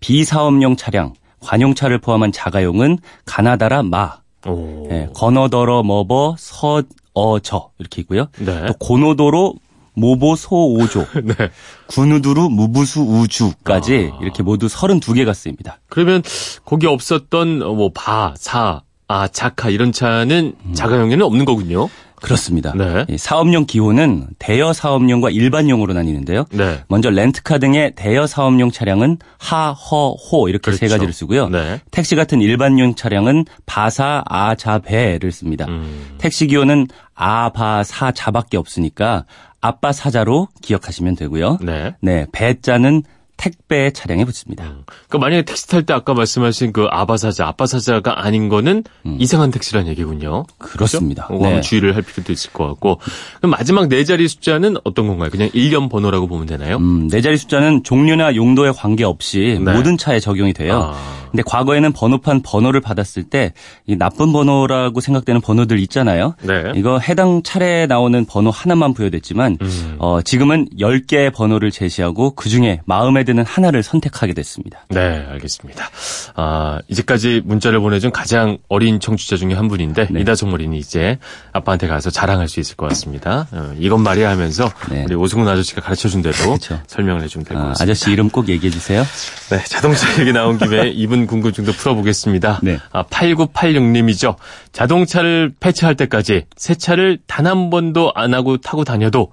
비사업용 0.00 0.76
차량, 0.76 1.14
관용차를 1.40 1.98
포함한 1.98 2.32
자가용은 2.32 2.98
가나다라 3.24 3.82
마, 3.82 4.18
오. 4.46 4.88
예, 4.90 5.08
건어더러 5.14 5.82
머버 5.82 6.36
서어저 6.38 7.70
이렇게 7.78 8.02
있고요. 8.02 8.28
네. 8.38 8.66
또 8.66 8.74
고노도로 8.74 9.54
모보 9.98 10.36
소오조, 10.36 11.06
네. 11.24 11.50
군우두루 11.88 12.50
무부수 12.50 13.00
우주까지 13.00 14.12
이렇게 14.20 14.44
모두 14.44 14.68
32개가 14.68 15.34
쓰입니다. 15.34 15.80
그러면 15.88 16.22
거기 16.64 16.86
없었던 16.86 17.62
어, 17.62 17.74
뭐 17.74 17.90
바, 17.92 18.32
사, 18.36 18.82
아, 19.08 19.26
자카 19.26 19.70
이런 19.70 19.90
차는 19.90 20.54
자가용에는 20.74 21.24
없는 21.24 21.44
거군요. 21.44 21.88
그렇습니다. 22.20 22.72
네. 22.76 23.06
이 23.08 23.18
사업용 23.18 23.66
기호는 23.66 24.28
대여 24.38 24.72
사업용과 24.72 25.30
일반용으로 25.30 25.92
나뉘는데요. 25.92 26.44
네. 26.50 26.82
먼저 26.88 27.10
렌트카 27.10 27.58
등의 27.58 27.92
대여 27.94 28.26
사업용 28.26 28.70
차량은 28.70 29.18
하, 29.38 29.72
허, 29.72 30.12
호 30.12 30.48
이렇게 30.48 30.72
세 30.72 30.78
그렇죠. 30.78 30.94
가지를 30.94 31.12
쓰고요. 31.12 31.48
네. 31.48 31.80
택시 31.90 32.16
같은 32.16 32.40
일반용 32.40 32.94
차량은 32.94 33.44
바사, 33.66 34.22
아, 34.26 34.54
자, 34.54 34.78
배를 34.78 35.32
씁니다. 35.32 35.66
음. 35.68 36.16
택시 36.18 36.46
기호는 36.46 36.88
아, 37.14 37.50
바, 37.50 37.82
사, 37.82 38.12
자밖에 38.12 38.56
없으니까 38.56 39.24
아빠 39.60 39.92
사자로 39.92 40.48
기억하시면 40.62 41.16
되고요. 41.16 41.58
네. 41.62 41.94
네, 42.00 42.26
배자는 42.32 43.02
택배 43.38 43.90
차량에 43.90 44.26
붙습니다. 44.26 44.64
그러니까 44.64 45.18
만약에 45.18 45.42
택시 45.42 45.66
탈 45.66 45.84
때 45.84 45.94
아까 45.94 46.12
말씀하신 46.12 46.72
그 46.72 46.86
아바사자, 46.90 47.46
아빠사자가 47.46 48.24
아닌 48.26 48.50
거는 48.50 48.84
이상한 49.18 49.50
택시란 49.50 49.86
얘기군요. 49.86 50.40
음. 50.40 50.54
그렇습니다. 50.58 51.26
한번 51.28 51.54
네. 51.54 51.60
주의를 51.62 51.94
할 51.96 52.02
필요도 52.02 52.32
있을 52.32 52.52
것 52.52 52.66
같고. 52.66 53.00
그럼 53.38 53.52
마지막 53.52 53.88
네 53.88 54.04
자리 54.04 54.28
숫자는 54.28 54.76
어떤 54.84 55.06
건가요? 55.06 55.30
그냥 55.30 55.48
일련 55.54 55.88
번호라고 55.88 56.26
보면 56.26 56.46
되나요? 56.46 56.76
음, 56.76 57.08
네 57.08 57.22
자리 57.22 57.38
숫자는 57.38 57.84
종류나 57.84 58.34
용도에 58.34 58.72
관계없이 58.72 59.58
네. 59.64 59.72
모든 59.72 59.96
차에 59.96 60.20
적용이 60.20 60.52
돼요. 60.52 60.92
아. 60.94 61.27
근데 61.30 61.42
과거에는 61.46 61.92
번호판 61.92 62.42
번호를 62.42 62.80
받았을 62.80 63.24
때 63.24 63.52
이 63.86 63.96
나쁜 63.96 64.32
번호라고 64.32 65.00
생각되는 65.00 65.40
번호들 65.40 65.78
있잖아요. 65.80 66.34
네. 66.42 66.72
이거 66.74 66.98
해당 66.98 67.42
차례에 67.42 67.86
나오는 67.86 68.24
번호 68.26 68.50
하나만 68.50 68.92
부여됐지만 68.94 69.58
음. 69.60 69.96
어, 69.98 70.20
지금은 70.22 70.68
10개의 70.78 71.32
번호를 71.32 71.70
제시하고 71.70 72.32
그중에 72.32 72.80
마음에 72.84 73.24
드는 73.24 73.44
하나를 73.46 73.82
선택하게 73.82 74.34
됐습니다. 74.34 74.84
네, 74.90 75.24
알겠습니다. 75.30 75.88
아, 76.36 76.80
이제까지 76.88 77.42
문자를 77.44 77.80
보내준 77.80 78.10
가장 78.10 78.58
어린 78.68 79.00
청취자 79.00 79.36
중에 79.36 79.54
한 79.54 79.68
분인데, 79.68 80.08
네. 80.10 80.20
이다정 80.20 80.52
어린이 80.52 80.78
이제 80.78 81.18
아빠한테 81.52 81.86
가서 81.86 82.10
자랑할 82.10 82.48
수 82.48 82.60
있을 82.60 82.76
것 82.76 82.88
같습니다. 82.90 83.48
어, 83.52 83.74
이것 83.78 83.98
말이야 83.98 84.28
하면서 84.30 84.70
네. 84.90 85.04
우리 85.04 85.14
오승훈 85.14 85.48
아저씨가 85.48 85.80
가르쳐 85.80 86.08
준 86.08 86.22
대로 86.22 86.34
그렇죠. 86.36 86.80
설명을 86.86 87.22
해주면 87.22 87.44
될것 87.44 87.64
아, 87.64 87.68
같습니다. 87.70 87.82
아저씨 87.84 88.12
이름 88.12 88.28
꼭 88.28 88.48
얘기해 88.48 88.70
주세요. 88.70 89.02
네, 89.50 89.62
자동차 89.64 90.20
얘기 90.20 90.32
나온 90.32 90.58
김에 90.58 90.88
이분 90.90 91.17
궁금증도 91.26 91.72
풀어보겠습니다. 91.72 92.60
네. 92.62 92.78
아, 92.92 93.02
8986님이죠. 93.04 94.36
자동차를 94.72 95.52
폐차할 95.60 95.94
때까지 95.96 96.44
새 96.56 96.74
차를 96.74 97.18
단 97.26 97.46
한 97.46 97.70
번도 97.70 98.12
안 98.14 98.34
하고 98.34 98.58
타고 98.58 98.84
다녀도 98.84 99.32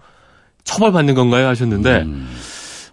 처벌받는 0.64 1.14
건가요? 1.16 1.48
하셨는데, 1.48 2.04
음. 2.04 2.30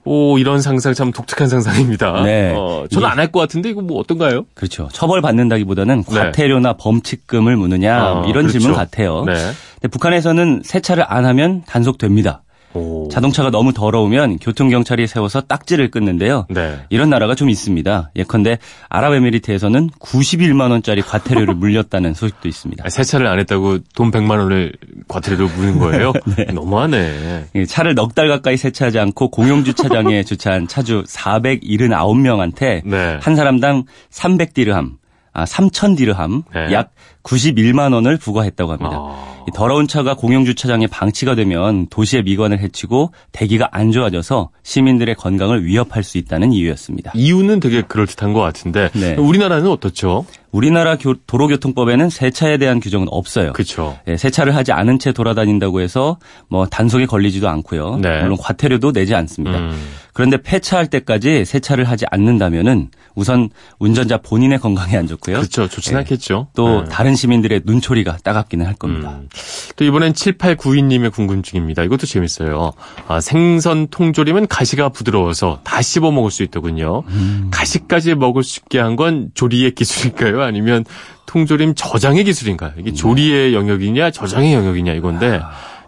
오, 0.05 0.37
이런 0.37 0.61
상상 0.61 0.95
참 0.95 1.13
독특한 1.13 1.49
상상입니다. 1.49 2.23
네. 2.25 2.53
어, 2.57 2.87
저는 2.91 3.07
안 3.09 3.19
할 3.21 3.31
것 3.31 3.39
같은데, 3.39 3.71
이거 3.71 3.81
뭐 3.83 4.01
어떤가요? 4.01 4.47
그렇죠. 4.55 4.89
처벌받는다기보다는 4.93 6.03
네. 6.09 6.15
과태료나 6.19 6.73
범칙금을 6.73 7.57
물느냐 7.57 7.95
아, 7.97 8.25
이런 8.27 8.47
그렇죠. 8.47 8.59
질문 8.59 8.73
같아요. 8.77 9.25
네. 9.25 9.33
근데 9.35 9.89
북한에서는 9.89 10.63
세차를 10.65 11.05
안 11.07 11.25
하면 11.25 11.63
단속됩니다. 11.67 12.43
오. 12.75 13.09
자동차가 13.11 13.51
너무 13.51 13.73
더러우면 13.73 14.39
교통경찰이 14.39 15.07
세워서 15.07 15.43
딱지를 15.43 15.91
끊는데요. 15.91 16.47
네. 16.49 16.79
이런 16.89 17.11
나라가 17.11 17.35
좀 17.35 17.51
있습니다. 17.51 18.11
예컨대 18.17 18.59
아랍에미리트에서는 18.89 19.91
91만 20.01 20.71
원짜리 20.71 21.03
과태료를 21.03 21.55
물렸다는 21.57 22.15
소식도 22.15 22.49
있습니다. 22.49 22.85
아, 22.87 22.89
세차를 22.89 23.27
안 23.27 23.39
했다고 23.41 23.79
돈 23.95 24.11
100만 24.11 24.39
원을 24.39 24.73
과태료로 25.09 25.49
무는 25.57 25.79
거예요? 25.79 26.13
너무하네. 26.55 27.47
이 27.57 27.67
차를 27.67 27.95
넉 27.95 28.13
달 28.15 28.29
가까이 28.29 28.59
세차하지 28.59 28.99
않고 28.99 29.31
공용주차장에 29.31 30.23
주차한 30.25 30.69
차주 30.69 31.05
479명한테 31.07 32.83
네. 32.85 33.19
한 33.23 33.37
사람당 33.37 33.85
300디르함, 34.11 34.97
아 35.33 35.45
3,000디르함, 35.45 36.43
네. 36.55 36.73
약 36.75 36.93
91만 37.23 37.93
원을 37.95 38.17
부과했다고 38.17 38.73
합니다. 38.73 38.91
아. 38.95 39.45
이 39.49 39.51
더러운 39.55 39.89
차가 39.89 40.15
공용주차장에 40.15 40.87
방치가 40.87 41.35
되면 41.35 41.87
도시의 41.89 42.23
미관을 42.23 42.61
해치고 42.61 43.13
대기가 43.33 43.69
안 43.73 43.91
좋아져서 43.91 44.51
시민들의 44.63 45.17
건강을 45.17 45.65
위협할 45.65 46.05
수 46.05 46.19
있다는 46.19 46.53
이유였습니다. 46.53 47.13
이유는 47.15 47.59
되게 47.61 47.83
그럴듯한 47.83 48.33
것 48.33 48.41
같은데, 48.41 48.91
네. 48.95 49.15
우리나라는 49.17 49.69
어떻죠? 49.69 50.25
우리나라 50.53 50.97
교- 50.97 51.15
도로교통법에는 51.27 52.11
세차에 52.11 52.59
대한 52.59 52.79
규정은 52.79 53.09
없어요. 53.11 53.53
그쵸. 53.55 53.99
예, 54.07 54.17
세차를 54.17 54.55
하지 54.55 54.71
않은 54.73 54.99
채 54.99 55.11
돌아다닌다고 55.13 55.81
해서 55.81 56.19
뭐 56.49 56.67
단속에 56.67 57.07
걸리지도 57.07 57.49
않고요. 57.49 57.97
네. 57.97 58.21
물론 58.21 58.37
과태료도 58.39 58.93
내지 58.93 59.15
않습니다. 59.15 59.59
음. 59.59 59.89
그런데 60.13 60.37
폐차할 60.43 60.89
때까지 60.89 61.47
세차를 61.47 61.85
하지 61.85 62.05
않는다면은 62.11 62.91
우선 63.15 63.49
운전자 63.79 64.19
본인의 64.19 64.59
건강에 64.59 64.95
안 64.97 65.07
좋고요. 65.07 65.37
그렇죠. 65.37 65.69
좋진 65.69 65.95
예. 65.95 65.99
않겠죠. 66.01 66.49
또 66.55 66.83
네. 66.83 66.89
다른 66.91 67.12
시민들의 67.17 67.63
눈초리가 67.65 68.19
따갑기는 68.23 68.65
할 68.67 68.75
겁니다. 68.75 69.11
음. 69.21 69.29
또 69.77 69.85
이번엔 69.85 70.13
7892님의 70.13 71.13
궁금증입니다. 71.13 71.83
이것도 71.85 72.07
재밌어요. 72.07 72.73
아, 73.09 73.21
생선 73.21 73.89
통조림은 73.89 74.47
가시가 74.49 74.91
부드러워서 74.91 75.61
다 75.65 75.83
씹어 75.83 76.11
먹을 76.13 76.31
수 76.31 76.43
있더군요. 76.43 77.03
음. 77.09 77.49
가시까지 77.51 78.15
먹을 78.15 78.43
수 78.45 78.61
있게 78.61 78.79
한 78.79 78.93
건 78.97 79.31
조리의 79.35 79.75
기술일까요? 79.75 80.43
아니면 80.43 80.85
통조림 81.27 81.75
저장의 81.75 82.25
기술인가요? 82.25 82.73
이게 82.79 82.93
조리의 82.93 83.55
영역이냐 83.55 84.11
저장의 84.11 84.53
영역이냐 84.53 84.93
이건데 84.93 85.41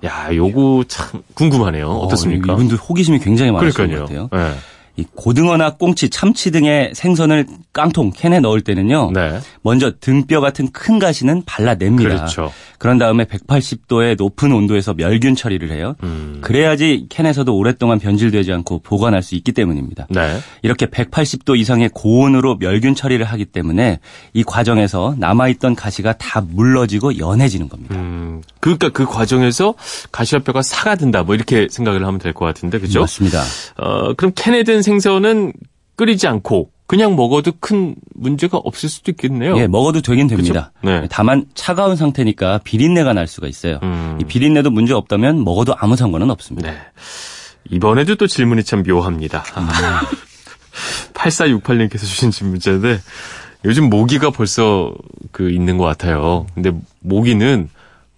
야, 0.04 0.28
요거 0.34 0.84
참 0.88 1.22
궁금하네요. 1.34 1.86
어떻습니까? 1.88 2.52
아. 2.52 2.54
어, 2.54 2.58
이분들 2.58 2.78
호기심이 2.78 3.18
굉장히 3.18 3.50
많으신 3.52 3.70
것 3.70 3.76
그러니까요. 3.76 4.28
같아요. 4.30 4.48
네. 4.52 4.54
이 4.96 5.04
고등어나 5.14 5.70
꽁치, 5.70 6.08
참치 6.08 6.50
등의 6.52 6.92
생선을 6.94 7.46
깡통 7.72 8.12
캔에 8.14 8.38
넣을 8.40 8.60
때는요. 8.60 9.10
네. 9.12 9.40
먼저 9.62 9.92
등뼈 10.00 10.40
같은 10.40 10.70
큰 10.70 10.98
가시는 11.00 11.42
발라냅니다. 11.46 12.08
그렇죠. 12.16 12.52
런 12.80 12.98
다음에 12.98 13.24
180도의 13.24 14.16
높은 14.18 14.52
온도에서 14.52 14.92
멸균 14.92 15.34
처리를 15.34 15.70
해요. 15.72 15.96
음. 16.02 16.38
그래야지 16.42 17.06
캔에서도 17.08 17.56
오랫동안 17.56 17.98
변질되지 17.98 18.52
않고 18.52 18.80
보관할 18.80 19.22
수 19.22 19.34
있기 19.36 19.52
때문입니다. 19.52 20.06
네. 20.10 20.38
이렇게 20.62 20.84
180도 20.86 21.58
이상의 21.58 21.88
고온으로 21.94 22.58
멸균 22.58 22.94
처리를 22.94 23.24
하기 23.24 23.46
때문에 23.46 24.00
이 24.34 24.44
과정에서 24.44 25.14
남아있던 25.18 25.74
가시가 25.76 26.12
다 26.18 26.42
물러지고 26.46 27.18
연해지는 27.18 27.68
겁니다. 27.70 27.96
음, 27.96 28.42
그러니까 28.60 28.90
그 28.90 29.06
과정에서 29.06 29.74
가시와 30.12 30.42
뼈가 30.42 30.60
사가든다 30.62 31.22
뭐 31.22 31.34
이렇게 31.34 31.68
생각을 31.70 32.04
하면 32.06 32.18
될 32.20 32.34
것 32.34 32.44
같은데 32.44 32.78
그죠? 32.78 33.00
맞습니다. 33.00 33.42
어, 33.78 34.12
그럼 34.14 34.32
캔에 34.34 34.62
든 34.62 34.82
생선은 34.84 35.52
끓이지 35.96 36.28
않고 36.28 36.70
그냥 36.86 37.16
먹어도 37.16 37.52
큰 37.60 37.96
문제가 38.14 38.58
없을 38.58 38.88
수도 38.88 39.10
있겠네요. 39.10 39.56
예, 39.58 39.66
먹어도 39.66 40.02
되긴 40.02 40.28
됩니다. 40.28 40.70
네. 40.82 41.08
다만 41.10 41.46
차가운 41.54 41.96
상태니까 41.96 42.60
비린내가 42.62 43.14
날 43.14 43.26
수가 43.26 43.48
있어요. 43.48 43.80
음. 43.82 44.18
이 44.20 44.24
비린내도 44.24 44.70
문제 44.70 44.92
없다면 44.92 45.44
먹어도 45.44 45.74
아무 45.78 45.96
상관은 45.96 46.30
없습니다. 46.30 46.70
네. 46.70 46.78
이번에도 47.70 48.16
또 48.16 48.26
질문이 48.26 48.64
참 48.64 48.82
묘합니다. 48.86 49.44
음. 49.56 49.66
8468님께서 51.14 52.00
주신 52.00 52.30
질문인데 52.30 53.00
요즘 53.64 53.88
모기가 53.88 54.30
벌써 54.30 54.94
그 55.32 55.50
있는 55.50 55.78
것 55.78 55.84
같아요. 55.84 56.46
근데 56.54 56.72
모기는 57.00 57.70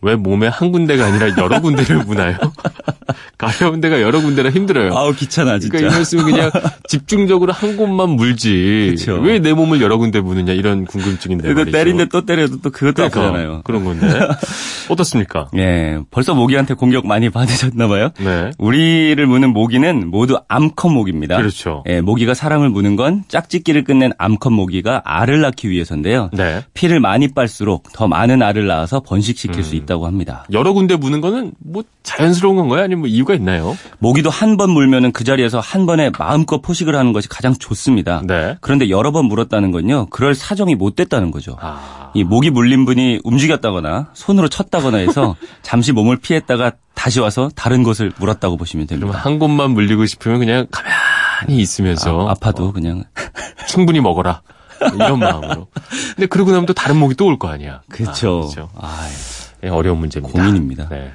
왜 0.06 0.14
몸에 0.14 0.46
한 0.46 0.70
군데가 0.70 1.04
아니라 1.06 1.28
여러 1.36 1.60
군데를 1.60 2.04
무나요? 2.04 2.36
가려운 3.38 3.80
데가 3.80 4.00
여러 4.00 4.20
군데라 4.20 4.50
힘들어요. 4.50 4.96
아우 4.96 5.12
귀찮아 5.12 5.58
진짜. 5.58 5.76
그러니까 5.76 5.94
이 5.94 5.96
말씀은 5.98 6.24
그냥 6.24 6.50
집중적으로 6.88 7.52
한 7.52 7.76
곳만 7.76 8.10
물지. 8.10 8.94
왜 9.22 9.36
내 9.46 9.52
몸을 9.52 9.80
여러 9.80 9.96
군데 9.98 10.20
무느냐 10.20 10.52
이런 10.52 10.84
궁금증인데 10.86 11.52
말이죠. 11.52 11.70
때린데 11.70 12.06
또 12.06 12.24
때려도 12.24 12.60
또 12.62 12.70
그것도 12.70 12.94
그러니까 12.94 13.20
아프잖아요. 13.20 13.60
그런 13.64 13.84
건데 13.84 14.06
어떻습니까? 14.88 15.48
예, 15.56 15.98
벌써 16.10 16.34
모기한테 16.34 16.74
공격 16.74 17.06
많이 17.06 17.28
받으셨나 17.30 17.86
봐요. 17.88 18.10
네. 18.18 18.50
우리를 18.58 19.24
무는 19.26 19.52
모기는 19.52 20.08
모두 20.08 20.38
암컷 20.48 20.90
모기입니다. 20.92 21.36
그렇죠. 21.36 21.84
예, 21.88 22.00
모기가 22.00 22.34
사람을 22.34 22.70
무는 22.70 22.96
건 22.96 23.24
짝짓기를 23.28 23.84
끝낸 23.84 24.12
암컷 24.18 24.52
모기가 24.52 25.02
알을 25.04 25.40
낳기 25.42 25.68
위해서인데요. 25.70 26.30
네. 26.32 26.62
피를 26.74 26.98
많이 27.00 27.28
빨수록 27.28 27.92
더 27.92 28.08
많은 28.08 28.42
알을 28.42 28.66
낳아서 28.66 29.00
번식시킬 29.00 29.58
음. 29.58 29.62
수 29.62 29.76
있다 29.76 29.95
고 29.98 30.06
합니다. 30.06 30.44
여러 30.52 30.72
군데 30.72 30.96
무는 30.96 31.20
거는 31.20 31.52
뭐 31.58 31.82
자연스러운 32.02 32.56
건가요? 32.56 32.82
아니면 32.82 33.00
뭐 33.00 33.08
이유가 33.08 33.34
있나요? 33.34 33.76
모기도 33.98 34.30
한 34.30 34.56
번 34.56 34.70
물면은 34.70 35.12
그 35.12 35.24
자리에서 35.24 35.60
한 35.60 35.86
번에 35.86 36.10
마음껏 36.18 36.60
포식을 36.62 36.94
하는 36.96 37.12
것이 37.12 37.28
가장 37.28 37.54
좋습니다. 37.54 38.22
네. 38.26 38.56
그런데 38.60 38.88
여러 38.90 39.12
번 39.12 39.26
물었다는 39.26 39.70
건요, 39.70 40.06
그럴 40.10 40.34
사정이 40.34 40.74
못 40.74 40.94
됐다는 40.96 41.30
거죠. 41.30 41.56
아. 41.60 42.10
이 42.14 42.24
모기 42.24 42.50
물린 42.50 42.84
분이 42.86 43.20
움직였다거나 43.24 44.08
손으로 44.14 44.48
쳤다거나 44.48 44.98
해서 44.98 45.36
잠시 45.62 45.92
몸을 45.92 46.16
피했다가 46.18 46.72
다시 46.94 47.20
와서 47.20 47.50
다른 47.54 47.82
곳을 47.82 48.12
물었다고 48.18 48.56
보시면 48.56 48.86
그러면 48.86 49.06
됩니다. 49.12 49.24
한 49.24 49.38
곳만 49.38 49.72
물리고 49.72 50.06
싶으면 50.06 50.38
그냥 50.38 50.66
가만히 50.70 51.60
있으면서 51.60 52.26
아, 52.28 52.30
아파도 52.30 52.72
그냥 52.72 53.04
충분히 53.68 54.00
먹어라. 54.00 54.40
이런 54.94 55.18
마음으로. 55.18 55.68
근데 56.14 56.26
그러고 56.26 56.50
나면 56.52 56.66
또 56.66 56.72
다른 56.74 56.96
목이 56.98 57.14
또 57.14 57.26
올 57.26 57.38
거 57.38 57.48
아니야. 57.48 57.80
그렇죠. 57.90 58.48
아, 58.50 58.52
그렇죠. 58.52 58.68
아, 59.62 59.66
예, 59.66 59.68
어려운 59.68 59.98
문제입니다. 59.98 60.38
고민입니다. 60.38 60.88
네. 60.88 61.12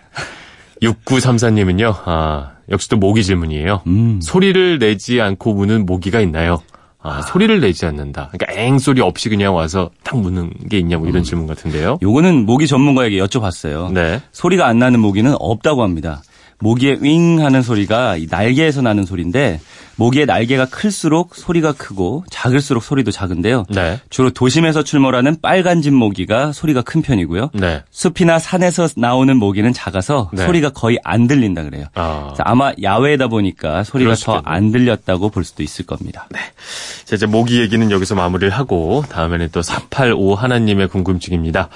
6934님은요, 0.82 1.94
아, 2.06 2.54
역시 2.70 2.90
또 2.90 2.98
모기 2.98 3.24
질문이에요. 3.24 3.82
음. 3.88 4.20
소리를 4.22 4.80
내지 4.80 5.22
않고 5.22 5.54
무는 5.54 5.86
모기가 5.86 6.20
있나요? 6.22 6.62
아, 7.04 7.22
소리를 7.24 7.60
내지 7.60 7.86
않는다. 7.86 8.30
그러니까 8.32 8.62
엥 8.62 8.78
소리 8.78 9.02
없이 9.02 9.30
그냥 9.30 9.56
와서 9.56 9.90
딱 10.04 10.20
무는 10.20 10.52
게 10.70 10.78
있냐고 10.78 11.08
이런 11.08 11.24
질문 11.24 11.48
같은데요. 11.48 11.98
요거는 12.02 12.46
모기 12.46 12.68
전문가에게 12.68 13.18
여쭤봤어요. 13.18 13.92
네. 13.92 14.22
소리가 14.32 14.68
안 14.68 14.78
나는 14.78 15.00
모기는 15.00 15.36
없다고 15.40 15.82
합니다. 15.82 16.22
모기의 16.62 17.00
윙 17.02 17.44
하는 17.44 17.62
소리가 17.62 18.18
이 18.18 18.28
날개에서 18.30 18.82
나는 18.82 19.06
소리인데 19.06 19.60
모기의 19.98 20.26
날개가 20.26 20.66
클수록 20.66 21.36
소리가 21.36 21.74
크고 21.74 22.24
작을수록 22.30 22.84
소리도 22.84 23.12
작은데요. 23.12 23.66
네. 23.70 24.00
주로 24.10 24.32
도심에서 24.32 24.84
출몰하는 24.84 25.38
빨간 25.42 25.82
집 25.82 25.94
모기가 25.94 26.54
소리가 26.54 26.82
큰 26.82 27.02
편이고요. 27.02 27.52
네. 27.54 27.84
숲이나 27.92 28.40
산에서 28.40 28.88
나오는 28.96 29.36
모기는 29.38 29.74
작아서 29.74 30.32
네. 30.34 30.46
소리가 30.46 30.70
거의 30.70 30.98
안 31.04 31.28
들린다 31.28 31.64
그래요. 31.64 31.86
아. 31.94 32.34
아마 32.40 32.72
야외다 32.82 33.28
보니까 33.28 33.84
소리가 33.84 34.16
더 34.16 34.42
안 34.44 34.72
들렸다고 34.72 35.30
볼 35.30 35.44
수도 35.44 35.62
있을 35.64 35.86
겁니다. 35.86 36.28
자, 37.06 37.16
이제 37.16 37.26
모기 37.26 37.60
얘기는 37.60 37.92
여기서 37.92 38.16
마무리를 38.16 38.50
하고 38.52 39.04
다음에는 39.10 39.50
또 39.52 39.62
485 39.62 40.36
하나님의 40.36 40.88
궁금증입니다. 40.88 41.70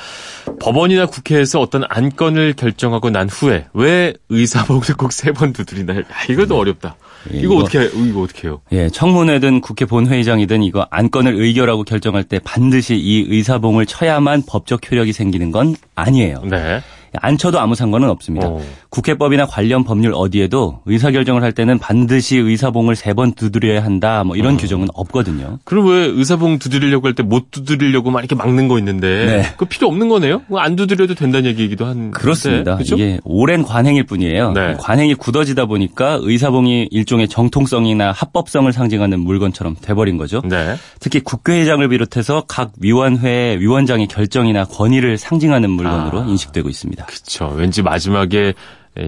법원이나 0.59 1.05
국회에서 1.05 1.59
어떤 1.59 1.83
안건을 1.87 2.53
결정하고 2.53 3.09
난 3.09 3.29
후에 3.29 3.65
왜 3.73 4.13
의사 4.29 4.63
꼭세번 4.79 5.53
두드리나요? 5.53 5.99
아, 6.11 6.31
이것도 6.31 6.57
어렵다. 6.57 6.95
예, 7.33 7.37
이거 7.39 7.53
이거- 7.53 7.63
어떻게 7.63 7.79
해? 7.79 7.85
이거 7.93 8.21
어떻게 8.21 8.47
해요? 8.47 8.61
예, 8.71 8.89
청문회든 8.89 9.61
국회 9.61 9.85
본회의장이든 9.85 10.63
이거 10.63 10.87
안건을 10.91 11.35
의결하고 11.35 11.83
결정할 11.83 12.23
때 12.23 12.39
반드시 12.43 12.95
이 12.95 13.25
의사봉을 13.29 13.85
쳐야만 13.85 14.43
법적 14.47 14.91
효력이 14.91 15.13
생기는 15.13 15.51
건 15.51 15.75
아니에요. 15.95 16.41
네. 16.49 16.81
안 17.21 17.37
쳐도 17.37 17.59
아무 17.59 17.75
상관은 17.75 18.09
없습니다. 18.09 18.47
어. 18.47 18.61
국회법이나 18.89 19.45
관련 19.45 19.83
법률 19.83 20.13
어디에도 20.15 20.81
의사결정을 20.85 21.43
할 21.43 21.51
때는 21.51 21.79
반드시 21.79 22.37
의사봉을 22.37 22.95
세 22.95 23.15
번 23.15 23.33
두드려야 23.33 23.83
한다 23.83 24.23
뭐 24.25 24.35
이런 24.35 24.57
규정은 24.57 24.87
없거든요. 24.93 25.59
그럼 25.63 25.87
왜 25.87 26.05
의사봉 26.05 26.59
두드리려고 26.59 27.07
할 27.07 27.13
때 27.15 27.23
못 27.23 27.49
두드리려고 27.51 28.11
막 28.11 28.19
이렇게 28.19 28.35
막는 28.35 28.67
거 28.67 28.77
있는데 28.79 29.25
네. 29.25 29.43
그거 29.51 29.65
필요 29.65 29.87
없는 29.87 30.09
거네요? 30.09 30.41
안 30.57 30.75
두드려도 30.75 31.15
된다는 31.15 31.49
얘기이기도 31.49 31.85
한 31.85 32.11
그렇습니다. 32.11 32.75
그렇죠? 32.75 32.95
이게 32.95 33.19
오랜 33.23 33.63
관행일 33.63 34.03
뿐이에요. 34.05 34.51
네. 34.51 34.71
이 34.73 34.75
관행이 34.77 35.15
굳어지다 35.15 35.65
보니까 35.65 36.19
의사봉이 36.21 36.89
일종의 36.91 37.27
정통성이나 37.29 38.11
합법성을 38.11 38.71
상징하는 38.73 39.19
물건처럼 39.21 39.75
돼버린 39.81 40.17
거죠. 40.17 40.41
네. 40.43 40.75
특히 40.99 41.19
국회의장을 41.21 41.87
비롯해서 41.87 42.43
각 42.47 42.71
위원회 42.79 43.57
위원장의 43.59 44.07
결정이나 44.07 44.65
권위를 44.65 45.17
상징하는 45.17 45.69
물건으로 45.69 46.21
아. 46.21 46.25
인식되고 46.25 46.67
있습니다. 46.69 47.04
그렇죠. 47.05 47.53
왠지 47.55 47.81
마지막에 47.81 48.53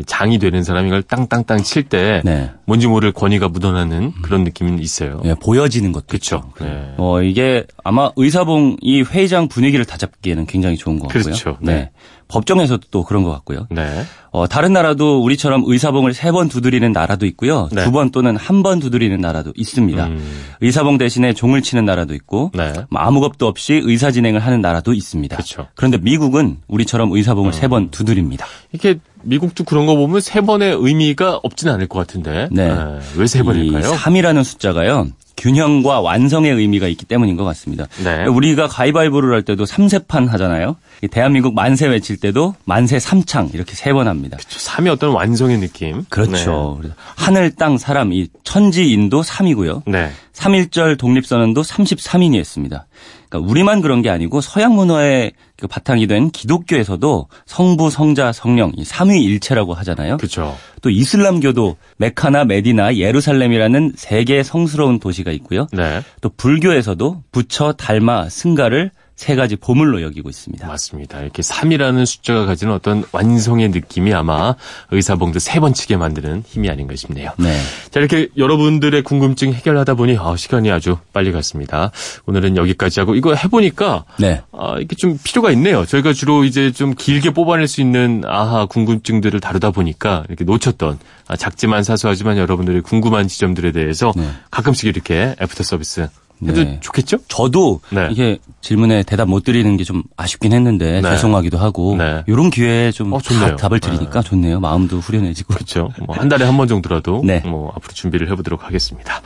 장이 0.05 0.37
되는 0.37 0.63
사람이 0.63 0.87
이걸 0.87 1.01
땅땅땅 1.01 1.63
칠때 1.63 2.21
네. 2.25 2.51
뭔지 2.65 2.87
모를 2.87 3.13
권위가 3.13 3.47
묻어나는 3.47 4.11
그런 4.21 4.43
느낌은 4.43 4.79
있어요. 4.79 5.21
예, 5.23 5.33
보여지는 5.33 5.93
것도 5.93 6.07
그렇죠. 6.07 6.51
네. 6.59 6.93
어, 6.97 7.21
이게 7.21 7.65
아마 7.83 8.11
의사봉 8.17 8.77
이 8.81 9.01
회의장 9.01 9.47
분위기를 9.47 9.85
다잡기에는 9.85 10.45
굉장히 10.45 10.75
좋은 10.75 10.99
것 10.99 11.07
같고요. 11.07 11.23
그렇죠. 11.23 11.57
네. 11.61 11.73
네. 11.73 11.91
법정에서도 12.27 12.87
또 12.91 13.03
그런 13.03 13.23
것 13.23 13.31
같고요. 13.31 13.67
네. 13.69 14.03
어, 14.31 14.45
다른 14.47 14.73
나라도 14.73 15.23
우리처럼 15.23 15.63
의사봉을 15.65 16.13
세 16.13 16.31
번 16.31 16.49
두드리는 16.49 16.91
나라도 16.91 17.25
있고요. 17.25 17.69
네. 17.71 17.85
두번 17.85 18.11
또는 18.11 18.35
한 18.35 18.61
번 18.63 18.79
두드리는 18.79 19.19
나라도 19.19 19.53
있습니다. 19.55 20.05
음. 20.07 20.43
의사봉 20.61 20.97
대신에 20.97 21.33
종을 21.33 21.61
치는 21.61 21.85
나라도 21.85 22.13
있고 22.13 22.51
네. 22.53 22.73
뭐 22.89 23.01
아무 23.01 23.21
겁도 23.21 23.47
없이 23.47 23.79
의사 23.83 24.11
진행을 24.11 24.39
하는 24.41 24.61
나라도 24.61 24.93
있습니다. 24.93 25.35
그렇죠. 25.35 25.67
그런데 25.75 25.97
미국은 25.97 26.57
우리처럼 26.67 27.11
의사봉을 27.13 27.53
세번 27.53 27.89
두드립니다. 27.91 28.45
이렇게 28.71 28.99
미국도 29.23 29.63
그런 29.63 29.85
거 29.85 29.95
보면 29.95 30.19
세 30.21 30.41
번의 30.41 30.75
의미가 30.79 31.39
없지는 31.43 31.73
않을 31.75 31.87
것 31.87 31.99
같은데. 31.99 32.49
네. 32.51 32.75
왜세이 33.15 33.43
번일까요? 33.43 33.93
3이라는 33.93 34.43
숫자가요. 34.43 35.07
균형과 35.37 36.01
완성의 36.01 36.51
의미가 36.51 36.87
있기 36.87 37.05
때문인 37.05 37.37
것 37.37 37.43
같습니다. 37.45 37.85
네. 38.03 38.25
우리가 38.25 38.67
가위바위보를 38.67 39.33
할 39.33 39.43
때도 39.43 39.63
3세판 39.65 40.27
하잖아요. 40.29 40.75
이 41.03 41.07
대한민국 41.07 41.53
만세 41.53 41.87
외칠 41.87 42.17
때도 42.17 42.55
만세 42.65 42.99
삼창 42.99 43.51
이렇게 43.53 43.73
세 43.75 43.93
번 43.93 44.07
합니다. 44.07 44.37
3이 44.39 44.91
어떤 44.91 45.11
완성의 45.11 45.59
느낌. 45.59 46.03
그렇죠. 46.09 46.77
그래서 46.79 46.95
하늘, 47.15 47.51
땅, 47.55 47.77
사람, 47.77 48.11
이 48.11 48.27
천지, 48.43 48.91
인도 48.91 49.21
3이고요. 49.21 49.83
네. 49.85 50.11
3.1절 50.33 50.97
독립선언도 50.97 51.61
33인이 51.61 52.37
했습니다. 52.37 52.85
그러니까 53.29 53.49
우리만 53.49 53.81
그런 53.81 54.01
게 54.01 54.09
아니고 54.09 54.41
서양 54.41 54.75
문화의 54.75 55.33
그 55.57 55.67
바탕이 55.67 56.07
된 56.07 56.29
기독교에서도 56.29 57.27
성부, 57.45 57.89
성자, 57.89 58.31
성령 58.31 58.71
이 58.75 58.83
삼위일체라고 58.83 59.73
하잖아요. 59.73 60.17
그렇죠. 60.17 60.55
또 60.81 60.89
이슬람교도 60.89 61.77
메카나 61.97 62.45
메디나 62.45 62.97
예루살렘이라는 62.97 63.93
세 63.95 64.23
개의 64.23 64.43
성스러운 64.43 64.99
도시가 64.99 65.31
있고요. 65.31 65.67
네. 65.73 66.01
또 66.21 66.29
불교에서도 66.29 67.23
부처, 67.31 67.73
달마, 67.73 68.29
승가를 68.29 68.91
세 69.17 69.35
가지 69.35 69.55
보물로 69.55 70.03
여기고 70.03 70.29
있습니다. 70.29 70.67
맞습니다. 70.67 71.19
이렇게 71.21 71.41
3이라는 71.41 72.05
숫자가 72.05 72.45
가지는 72.45 72.71
어떤 72.73 73.03
완성의 73.11 73.69
느낌이 73.69 74.13
아마 74.13 74.55
의사봉도 74.91 75.39
세 75.39 75.57
번 75.57 75.73
치게 75.73 75.97
만드는 75.97 76.43
힘이 76.47 76.69
아닌가 76.69 76.95
싶네요. 76.95 77.31
네. 77.39 77.59
자, 77.89 77.99
이렇게 77.99 78.29
여러분들의 78.37 79.01
궁금증 79.01 79.53
해결하다 79.53 79.95
보니 79.95 80.17
아, 80.19 80.35
시간이 80.37 80.71
아주 80.71 80.97
빨리 81.13 81.31
갔습니다. 81.31 81.91
오늘은 82.27 82.57
여기까지 82.57 82.99
하고 82.99 83.15
이거 83.15 83.33
해보니까 83.33 84.05
네. 84.19 84.43
아, 84.51 84.75
이게 84.79 84.95
좀 84.95 85.17
필요가 85.23 85.49
있네요. 85.53 85.83
저희가 85.83 86.13
주로 86.13 86.43
이제 86.43 86.71
좀 86.71 86.93
길게 86.93 87.31
뽑아낼 87.31 87.67
수 87.67 87.81
있는 87.81 88.21
아하 88.27 88.67
궁금증들을 88.67 89.39
다루다 89.39 89.71
보니까 89.71 90.25
이렇게 90.29 90.43
놓쳤던 90.43 90.99
아, 91.27 91.35
작지만 91.35 91.83
사소하지만 91.83 92.37
여러분들의 92.37 92.83
궁금한 92.83 93.27
지점들에 93.27 93.71
대해서 93.71 94.13
네. 94.15 94.29
가끔씩 94.51 94.85
이렇게 94.87 95.35
애프터 95.41 95.63
서비스 95.63 96.07
해도 96.45 96.63
네. 96.63 96.77
좋겠죠? 96.81 97.17
저도 97.27 97.79
네. 97.89 98.09
이게 98.11 98.37
질문에 98.61 99.03
대답 99.03 99.27
못 99.29 99.43
드리는 99.43 99.75
게 99.77 99.83
좀 99.83 100.03
아쉽긴 100.17 100.51
했는데 100.53 100.99
네. 101.01 101.09
죄송하기도 101.11 101.57
하고 101.57 101.95
네. 101.97 102.23
이런 102.27 102.49
기회에 102.49 102.91
좀 102.91 103.13
어, 103.13 103.21
좋네요. 103.21 103.55
답- 103.55 103.69
답을 103.69 103.79
드리니까 103.79 104.21
좋네요. 104.21 104.59
마음도 104.59 104.97
후련해지고. 104.99 105.53
그렇죠. 105.53 105.89
뭐 106.05 106.15
한 106.17 106.27
달에 106.29 106.43
한 106.45 106.57
번 106.57 106.67
정도라도 106.67 107.21
네. 107.23 107.39
뭐 107.45 107.71
앞으로 107.75 107.93
준비를 107.93 108.29
해보도록 108.31 108.65
하겠습니다. 108.65 109.21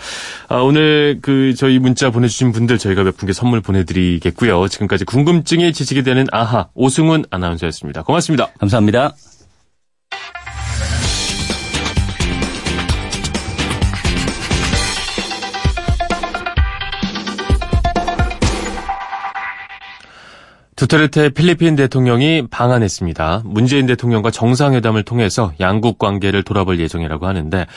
아, 0.50 0.58
오늘 0.58 1.20
그 1.22 1.56
저희 1.56 1.80
문자 1.80 2.12
보내주신 2.12 2.52
분들 2.52 2.78
저희가 2.78 3.04
몇 3.04 3.18
분께 3.18 3.34
선물 3.34 3.62
보내드리겠고요. 3.62 4.68
지금까지 4.68 5.06
궁금증이 5.06 5.74
지식이 5.74 6.04
되는 6.04 6.28
아하 6.32 6.68
오승훈 6.74 7.26
아나운서였습니다. 7.32 8.04
고맙습니다. 8.04 8.50
감사합니다. 8.60 9.14
두테르테 20.82 21.30
필리핀 21.30 21.76
대통령이 21.76 22.48
방한했습니다. 22.50 23.44
문재인 23.46 23.86
대통령과 23.86 24.32
정상회담을 24.32 25.04
통해서 25.04 25.54
양국 25.60 26.00
관계를 26.00 26.42
돌아볼 26.42 26.80
예정이라고 26.80 27.28
하는데 27.28 27.68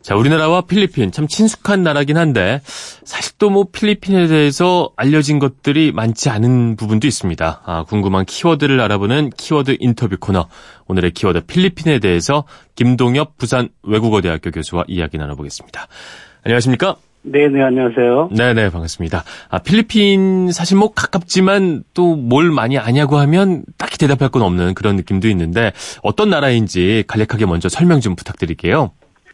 자, 0.00 0.14
우리나라와 0.14 0.60
필리핀 0.60 1.10
참 1.10 1.26
친숙한 1.26 1.82
나라긴 1.82 2.16
한데 2.16 2.60
사실 3.04 3.32
또 3.38 3.50
뭐 3.52 3.66
필리핀에 3.70 4.28
대해서 4.28 4.90
알려진 4.96 5.40
것들이 5.40 5.90
많지 5.90 6.30
않은 6.30 6.76
부분도 6.76 7.08
있습니다. 7.08 7.62
아, 7.66 7.84
궁금한 7.84 8.24
키워드를 8.24 8.80
알아보는 8.80 9.30
키워드 9.36 9.78
인터뷰 9.80 10.16
코너. 10.20 10.46
오늘의 10.86 11.10
키워드 11.10 11.46
필리핀에 11.46 11.98
대해서 11.98 12.44
김동엽 12.76 13.38
부산 13.38 13.70
외국어대학교 13.82 14.52
교수와 14.52 14.84
이야기 14.86 15.18
나눠보겠습니다. 15.18 15.88
안녕하십니까? 16.44 16.96
네, 17.24 17.48
네, 17.48 17.62
안녕하세요. 17.62 18.30
네 18.32 18.52
네, 18.52 18.68
반갑습니다. 18.68 19.22
아, 19.48 19.58
필리핀 19.60 20.50
사실 20.50 20.76
뭐 20.76 20.92
가깝지만 20.92 21.84
또 21.94 22.16
뭘 22.16 22.50
많이 22.50 22.78
아냐고 22.78 23.16
하면 23.16 23.62
딱히 23.78 23.98
대답할 23.98 24.28
건 24.30 24.42
없는 24.42 24.74
그런 24.74 24.96
느낌도 24.96 25.28
있는데 25.28 25.72
어떤 26.02 26.30
나라인지 26.30 27.04
간략하게 27.06 27.46
먼저 27.46 27.68
설명 27.68 28.00
좀 28.00 28.16
부탁드릴게요. 28.16 28.90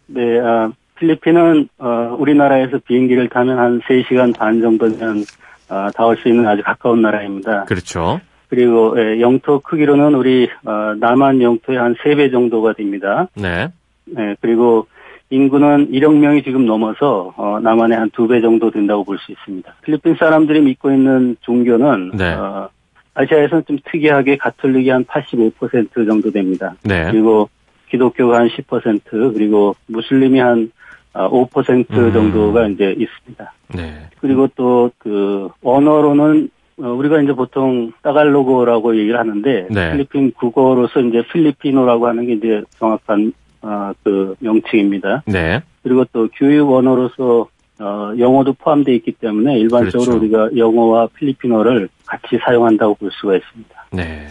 네, 0.06 0.20
아, 0.40 0.70
필리핀은 0.98 1.68
어, 1.78 2.16
우리나라에서 2.18 2.78
비행기를 2.86 3.28
타면 3.28 3.58
한 3.58 3.80
3시간 3.80 4.36
반 4.36 4.60
정도면 4.60 5.24
어, 5.70 5.88
닿을 5.94 6.16
수 6.18 6.28
있는 6.28 6.46
아주 6.46 6.62
가까운 6.62 7.02
나라입니다. 7.02 7.64
그렇죠. 7.64 8.20
그리고 8.48 8.94
예, 8.98 9.20
영토 9.20 9.60
크기로는 9.60 10.14
우리 10.14 10.48
어, 10.64 10.94
남한 10.98 11.42
영토의 11.42 11.78
한 11.78 11.94
3배 11.94 12.32
정도가 12.32 12.72
됩니다. 12.72 13.28
네. 13.34 13.68
네, 14.06 14.34
그리고 14.40 14.86
인구는 15.30 15.90
1억 15.92 16.16
명이 16.16 16.42
지금 16.42 16.64
넘어서 16.66 17.32
어, 17.36 17.58
남한의 17.60 17.98
한 17.98 18.10
두 18.10 18.26
배 18.28 18.40
정도 18.40 18.70
된다고 18.70 19.04
볼 19.04 19.18
수 19.18 19.32
있습니다. 19.32 19.74
필리핀 19.82 20.16
사람들이 20.16 20.60
믿고 20.62 20.90
있는 20.90 21.36
종교는 21.42 22.12
네. 22.14 22.32
어, 22.34 22.68
아시아에서는 23.14 23.64
좀 23.66 23.78
특이하게 23.84 24.36
가톨릭이 24.36 24.88
한 24.90 25.04
85% 25.04 26.06
정도 26.06 26.30
됩니다. 26.30 26.74
네. 26.84 27.10
그리고 27.10 27.48
기독교가 27.90 28.38
한 28.38 28.48
10% 28.48 29.34
그리고 29.34 29.74
무슬림이 29.86 30.38
한 30.38 30.70
5% 31.12 31.90
음. 31.90 32.12
정도가 32.12 32.68
이제 32.68 32.94
있습니다. 32.96 33.52
네. 33.74 34.08
그리고 34.20 34.46
또 34.54 34.90
그 34.98 35.48
언어로는 35.62 36.48
어, 36.80 36.92
우리가 36.92 37.20
이제 37.20 37.32
보통 37.32 37.92
따갈로그라고 38.02 38.96
얘기를 38.96 39.18
하는데 39.18 39.66
네. 39.68 39.90
필리핀 39.92 40.32
국어로서 40.32 41.00
이제 41.00 41.22
필리피노라고 41.32 42.06
하는 42.06 42.26
게 42.26 42.34
이제 42.34 42.62
정확한 42.78 43.32
어, 43.62 43.92
그 44.02 44.34
명칭입니다. 44.40 45.22
네. 45.26 45.60
그리고 45.82 46.04
또 46.12 46.28
교육 46.34 46.72
언어로서 46.72 47.48
어, 47.80 48.12
영어도 48.18 48.52
포함되어 48.54 48.94
있기 48.96 49.12
때문에 49.12 49.58
일반적으로 49.58 50.18
그렇죠. 50.18 50.18
우리가 50.18 50.56
영어와 50.56 51.08
필리핀어를 51.14 51.88
같이 52.06 52.38
사용한다고 52.44 52.94
볼 52.96 53.10
수가 53.12 53.36
있습니다. 53.36 53.86
네. 53.92 54.26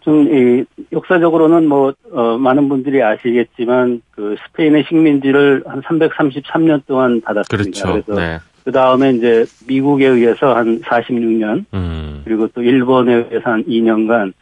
좀, 0.00 0.26
이, 0.26 0.64
역사적으로는 0.92 1.68
뭐, 1.68 1.92
어, 2.10 2.36
많은 2.38 2.68
분들이 2.68 3.02
아시겠지만, 3.02 4.02
그, 4.10 4.34
스페인의 4.48 4.84
식민지를 4.88 5.62
한 5.64 5.80
333년 5.82 6.84
동안 6.86 7.20
받았습니다. 7.20 7.82
그렇죠. 7.82 7.96
래서 7.96 8.20
네. 8.20 8.38
그 8.64 8.72
다음에 8.72 9.12
이제 9.12 9.44
미국에 9.66 10.06
의해서 10.06 10.54
한 10.54 10.80
46년, 10.80 11.64
음. 11.72 12.22
그리고 12.24 12.48
또 12.48 12.62
일본에 12.62 13.14
의해서 13.14 13.50
한 13.50 13.64
2년간, 13.64 14.32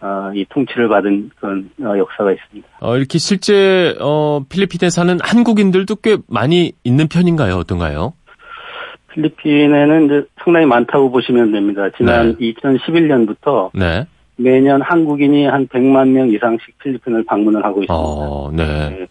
어, 0.00 0.30
이 0.34 0.44
통치를 0.48 0.88
받은 0.88 1.30
그런 1.40 1.70
어, 1.82 1.98
역사가 1.98 2.32
있습니다. 2.32 2.68
어, 2.80 2.96
이렇게 2.96 3.18
실제, 3.18 3.96
어, 4.00 4.40
필리핀에 4.48 4.90
사는 4.90 5.18
한국인들도 5.20 5.96
꽤 5.96 6.18
많이 6.28 6.72
있는 6.84 7.08
편인가요? 7.08 7.56
어떤가요? 7.56 8.12
필리핀에는 9.12 10.06
이제 10.06 10.22
상당히 10.44 10.66
많다고 10.66 11.10
보시면 11.10 11.50
됩니다. 11.50 11.88
지난 11.96 12.36
2011년부터 12.36 13.70
네. 13.74 14.06
매년 14.36 14.80
한국인이 14.80 15.46
한 15.46 15.66
100만 15.66 16.10
명 16.10 16.28
이상씩 16.28 16.78
필리핀을 16.78 17.24
방문을 17.24 17.64
하고 17.64 17.82
있습니다. 17.82 17.94
어, 17.94 18.50
네. 18.52 19.06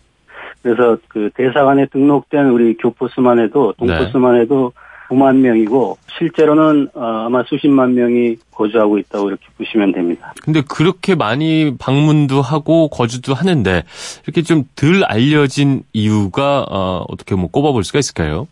그래서 0.64 0.98
그 1.10 1.30
대사관에 1.36 1.88
등록된 1.88 2.48
우리 2.48 2.78
교포수만 2.78 3.40
해도 3.40 3.74
네. 3.80 3.88
동포수만 3.88 4.40
해도 4.40 4.72
9만 5.10 5.38
명이고 5.38 5.98
실제로는 6.18 6.90
어, 6.94 7.26
아마 7.28 7.44
수십만 7.44 7.94
명이 7.94 8.36
거주하고 8.52 8.98
있다고 8.98 9.30
이렇게 9.30 9.46
보시면 9.58 9.92
됩니다. 9.94 10.34
근데 10.44 10.62
그렇게 10.68 11.16
많이 11.16 11.76
방문도 11.78 12.42
하고 12.42 12.90
거주도 12.90 13.34
하는데 13.34 13.84
이렇게 14.26 14.42
좀 14.42 14.64
덜 14.76 15.04
알려진 15.06 15.84
이유가 15.94 16.66
어, 16.70 17.06
어떻게 17.08 17.36
뭐 17.36 17.48
꼽아볼 17.50 17.84
수가 17.84 18.00
있을까요? 18.00 18.48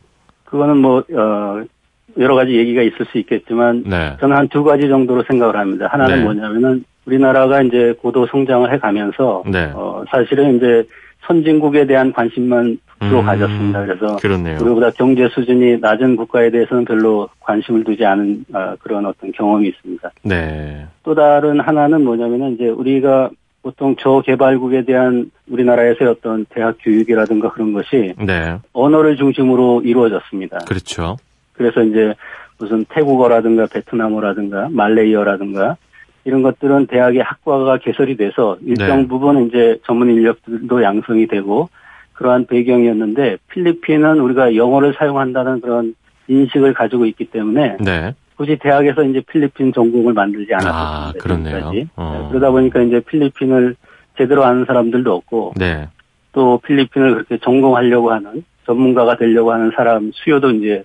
그거는 0.45 0.77
뭐 0.77 0.99
어, 0.99 1.63
여러 2.17 2.35
가지 2.35 2.55
얘기가 2.55 2.81
있을 2.81 3.05
수 3.11 3.17
있겠지만 3.17 3.83
네. 3.85 4.15
저는 4.21 4.37
한 4.37 4.47
두 4.47 4.63
가지 4.63 4.87
정도로 4.87 5.23
생각을 5.27 5.57
합니다. 5.57 5.87
하나는 5.91 6.17
네. 6.19 6.23
뭐냐면은 6.23 6.85
우리나라가 7.05 7.61
이제 7.61 7.93
고도 8.01 8.25
성장을 8.27 8.71
해가면서 8.73 9.43
네. 9.47 9.71
어, 9.75 10.03
사실은 10.09 10.55
이제 10.57 10.83
선진국에 11.27 11.85
대한 11.85 12.11
관심만 12.13 12.77
주로 13.01 13.19
음, 13.19 13.25
가졌습니다. 13.25 13.85
그래서 13.85 14.15
그렇네요. 14.17 14.57
우리보다 14.61 14.91
경제 14.91 15.27
수준이 15.29 15.79
낮은 15.79 16.15
국가에 16.15 16.49
대해서는 16.49 16.85
별로 16.85 17.27
관심을 17.41 17.83
두지 17.83 18.05
않은 18.05 18.45
어, 18.53 18.75
그런 18.79 19.05
어떤 19.05 19.31
경험이 19.31 19.69
있습니다. 19.69 20.11
네. 20.23 20.85
또 21.03 21.13
다른 21.13 21.59
하나는 21.59 22.03
뭐냐면은 22.03 22.53
이제 22.53 22.67
우리가 22.67 23.29
보통 23.61 23.95
저개발국에 23.95 24.85
대한 24.85 25.31
우리나라에서의 25.49 26.11
어떤 26.11 26.45
대학 26.49 26.77
교육이라든가 26.81 27.51
그런 27.51 27.73
것이 27.73 28.13
네. 28.23 28.57
언어를 28.73 29.17
중심으로 29.17 29.81
이루어졌습니다. 29.83 30.59
그렇죠. 30.67 31.17
그래서 31.53 31.81
이제 31.81 32.13
무슨 32.59 32.85
태국어라든가 32.85 33.65
베트남어라든가 33.65 34.69
말레이어라든가 34.71 35.77
이런 36.25 36.41
것들은 36.41 36.87
대학의 36.87 37.21
학과가 37.21 37.77
개설이 37.77 38.17
돼서 38.17 38.57
일정 38.65 39.01
네. 39.01 39.07
부분 39.07 39.47
이제 39.47 39.77
전문 39.85 40.09
인력들도 40.09 40.81
양성이 40.83 41.27
되고 41.27 41.69
그러한 42.13 42.47
배경이었는데 42.47 43.37
필리핀은 43.49 44.19
우리가 44.19 44.55
영어를 44.55 44.95
사용한다는 44.97 45.61
그런 45.61 45.95
인식을 46.27 46.73
가지고 46.73 47.05
있기 47.05 47.25
때문에 47.25 47.77
네. 47.79 48.15
굳이 48.35 48.57
대학에서 48.59 49.03
이제 49.03 49.21
필리핀 49.21 49.71
전공을 49.71 50.13
만들지 50.13 50.53
아, 50.55 50.57
않았습니다. 50.57 51.23
그렇네요. 51.23 51.71
어. 51.95 52.27
그러다 52.29 52.51
보니까 52.51 52.81
이제 52.81 52.99
필리핀을 52.99 53.75
제대로 54.17 54.43
아는 54.43 54.65
사람들도 54.65 55.13
없고 55.13 55.53
네. 55.57 55.87
또 56.31 56.57
필리핀을 56.65 57.13
그렇게 57.13 57.37
전공하려고 57.37 58.11
하는 58.11 58.43
전문가가 58.65 59.15
되려고 59.15 59.51
하는 59.51 59.71
사람 59.75 60.11
수요도 60.13 60.51
이제 60.51 60.83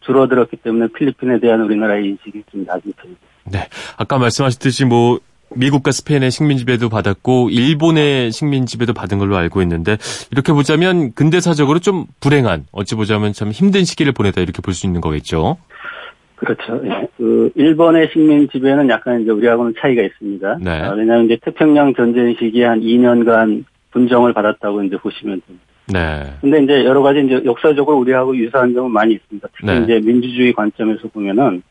줄어들었기 0.00 0.58
때문에 0.58 0.88
필리핀에 0.94 1.40
대한 1.40 1.60
우리나라의 1.62 2.06
인식이 2.06 2.44
좀 2.50 2.64
낮은 2.64 2.92
편입니다. 2.96 3.35
네. 3.50 3.68
아까 3.96 4.18
말씀하셨듯이 4.18 4.84
뭐 4.84 5.18
미국과 5.54 5.92
스페인의 5.92 6.30
식민 6.30 6.58
지배도 6.58 6.88
받았고 6.88 7.50
일본의 7.50 8.32
식민 8.32 8.66
지배도 8.66 8.92
받은 8.92 9.18
걸로 9.18 9.36
알고 9.36 9.62
있는데 9.62 9.96
이렇게 10.32 10.52
보자면 10.52 11.12
근대사적으로 11.12 11.78
좀 11.78 12.06
불행한 12.20 12.66
어찌 12.72 12.94
보자면 12.94 13.32
참 13.32 13.50
힘든 13.50 13.84
시기를 13.84 14.12
보내다 14.12 14.40
이렇게 14.40 14.60
볼 14.60 14.74
수 14.74 14.86
있는 14.86 15.00
거겠죠. 15.00 15.56
그렇죠. 16.36 16.80
예. 16.84 17.08
그 17.16 17.50
일본의 17.54 18.10
식민 18.12 18.48
지배는 18.50 18.90
약간 18.90 19.22
이제 19.22 19.30
우리하고는 19.30 19.74
차이가 19.80 20.02
있습니다. 20.02 20.58
네. 20.60 20.70
아, 20.82 20.90
왜냐하면 20.90 21.26
이제 21.26 21.38
태평양 21.42 21.94
전쟁 21.94 22.34
시기에 22.38 22.66
한 22.66 22.80
2년간 22.80 23.64
분정을 23.92 24.34
받았다고 24.34 24.82
이제 24.82 24.96
보시면 24.98 25.40
됩니다. 25.46 25.66
네. 25.88 26.34
근데 26.42 26.62
이제 26.62 26.84
여러 26.84 27.00
가지 27.00 27.20
이제 27.24 27.40
역사적으로 27.44 27.96
우리하고 27.98 28.36
유사한 28.36 28.74
점은 28.74 28.90
많이 28.90 29.14
있습니다. 29.14 29.48
특히 29.56 29.66
네. 29.66 29.82
이제 29.84 30.00
민주주의 30.04 30.52
관점에서 30.52 31.08
보면은 31.08 31.62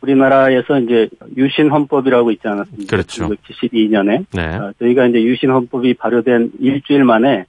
우리나라에서 0.00 0.80
이제 0.80 1.08
유신 1.36 1.70
헌법이라고 1.70 2.30
있지 2.32 2.46
않았습니까? 2.46 2.88
그렇죠. 2.88 3.28
1972년에 3.28 4.26
네. 4.32 4.58
저희가 4.78 5.06
이제 5.06 5.22
유신 5.22 5.50
헌법이 5.50 5.94
발효된 5.94 6.52
일주일 6.60 7.04
만에 7.04 7.46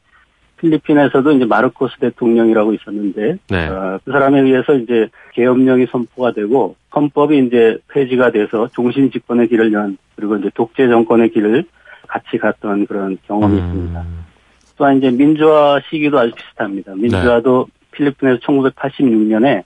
필리핀에서도 0.59 1.31
이제 1.31 1.45
마르코스 1.45 1.97
대통령이라고 1.99 2.73
있었는데 2.73 3.38
네. 3.49 3.67
어, 3.67 3.99
그 4.03 4.12
사람에 4.12 4.41
의해서 4.41 4.75
이제 4.75 5.07
계엄령이 5.33 5.88
선포가 5.91 6.33
되고 6.33 6.75
헌법이 6.93 7.45
이제 7.45 7.77
폐지가 7.89 8.31
돼서 8.31 8.67
종신 8.73 9.12
집권의 9.12 9.47
길을 9.47 9.71
연 9.73 9.97
그리고 10.15 10.35
이제 10.38 10.49
독재 10.53 10.88
정권의 10.88 11.31
길을 11.31 11.65
같이 12.07 12.38
갔던 12.38 12.88
그런 12.88 13.17
경험이 13.27 13.57
있습니다. 13.57 14.01
음, 14.01 14.25
또한 14.77 14.97
이제 14.97 15.12
민주화 15.12 15.79
시기도 15.89 16.19
아주 16.19 16.33
비슷합니다. 16.35 16.95
민주화도 16.95 17.67
필리핀에서 17.91 18.39
1986년에 18.39 19.63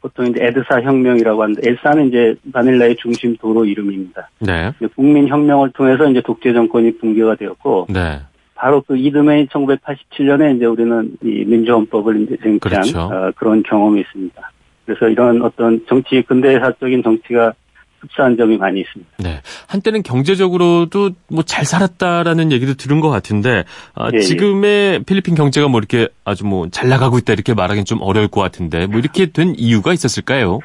보통 0.00 0.26
이제 0.26 0.44
에드사 0.44 0.80
혁명이라고 0.82 1.42
하는데 1.42 1.60
엘사는 1.64 2.08
이제 2.08 2.34
마닐라의 2.52 2.96
중심 2.96 3.36
도로 3.36 3.64
이름입니다. 3.64 4.30
네. 4.40 4.72
이제 4.76 4.88
국민 4.94 5.28
혁명을 5.28 5.70
통해서 5.72 6.08
이제 6.08 6.20
독재 6.20 6.52
정권이 6.52 6.98
붕괴가 6.98 7.36
되었고 7.36 7.88
네. 7.90 8.20
바로 8.54 8.80
그 8.82 8.96
이듬해인 8.96 9.46
1987년에 9.48 10.56
이제 10.56 10.66
우리는 10.66 11.16
이 11.22 11.44
민주헌법을 11.46 12.22
이제 12.22 12.36
쟁취한 12.42 12.58
그렇죠. 12.58 13.00
어, 13.00 13.30
그런 13.36 13.62
경험이 13.62 14.00
있습니다. 14.00 14.52
그래서 14.84 15.08
이런 15.08 15.42
어떤 15.42 15.84
정치 15.86 16.22
근대사적인 16.22 17.02
정치가 17.02 17.52
흡사한 18.00 18.36
점이 18.36 18.56
많이 18.56 18.80
있습니다. 18.80 19.10
네. 19.18 19.40
한때는 19.66 20.02
경제적으로도 20.02 21.10
뭐 21.28 21.42
잘 21.44 21.64
살았다라는 21.64 22.52
얘기도 22.52 22.74
들은 22.74 23.00
것 23.00 23.08
같은데 23.10 23.64
아, 23.94 24.10
예, 24.12 24.16
예. 24.18 24.20
지금의 24.20 25.02
필리핀 25.04 25.34
경제가 25.34 25.68
뭐 25.68 25.78
이렇게 25.80 26.08
아주 26.24 26.44
뭐 26.44 26.68
잘 26.70 26.88
나가고 26.88 27.18
있다 27.18 27.32
이렇게 27.32 27.54
말하기는 27.54 27.84
좀 27.84 28.00
어려울 28.02 28.28
것 28.28 28.40
같은데 28.40 28.86
뭐 28.86 28.98
이렇게 28.98 29.26
된 29.26 29.54
이유가 29.56 29.92
있었을까요? 29.92 30.60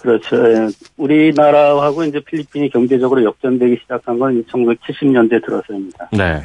그렇죠. 0.00 0.36
예. 0.36 0.68
우리나라하고 0.96 2.04
이제 2.04 2.20
필리핀이 2.20 2.70
경제적으로 2.70 3.24
역전되기 3.24 3.78
시작한 3.82 4.18
건 4.18 4.44
1970년대 4.44 5.44
들어서입니다. 5.44 6.08
네. 6.12 6.40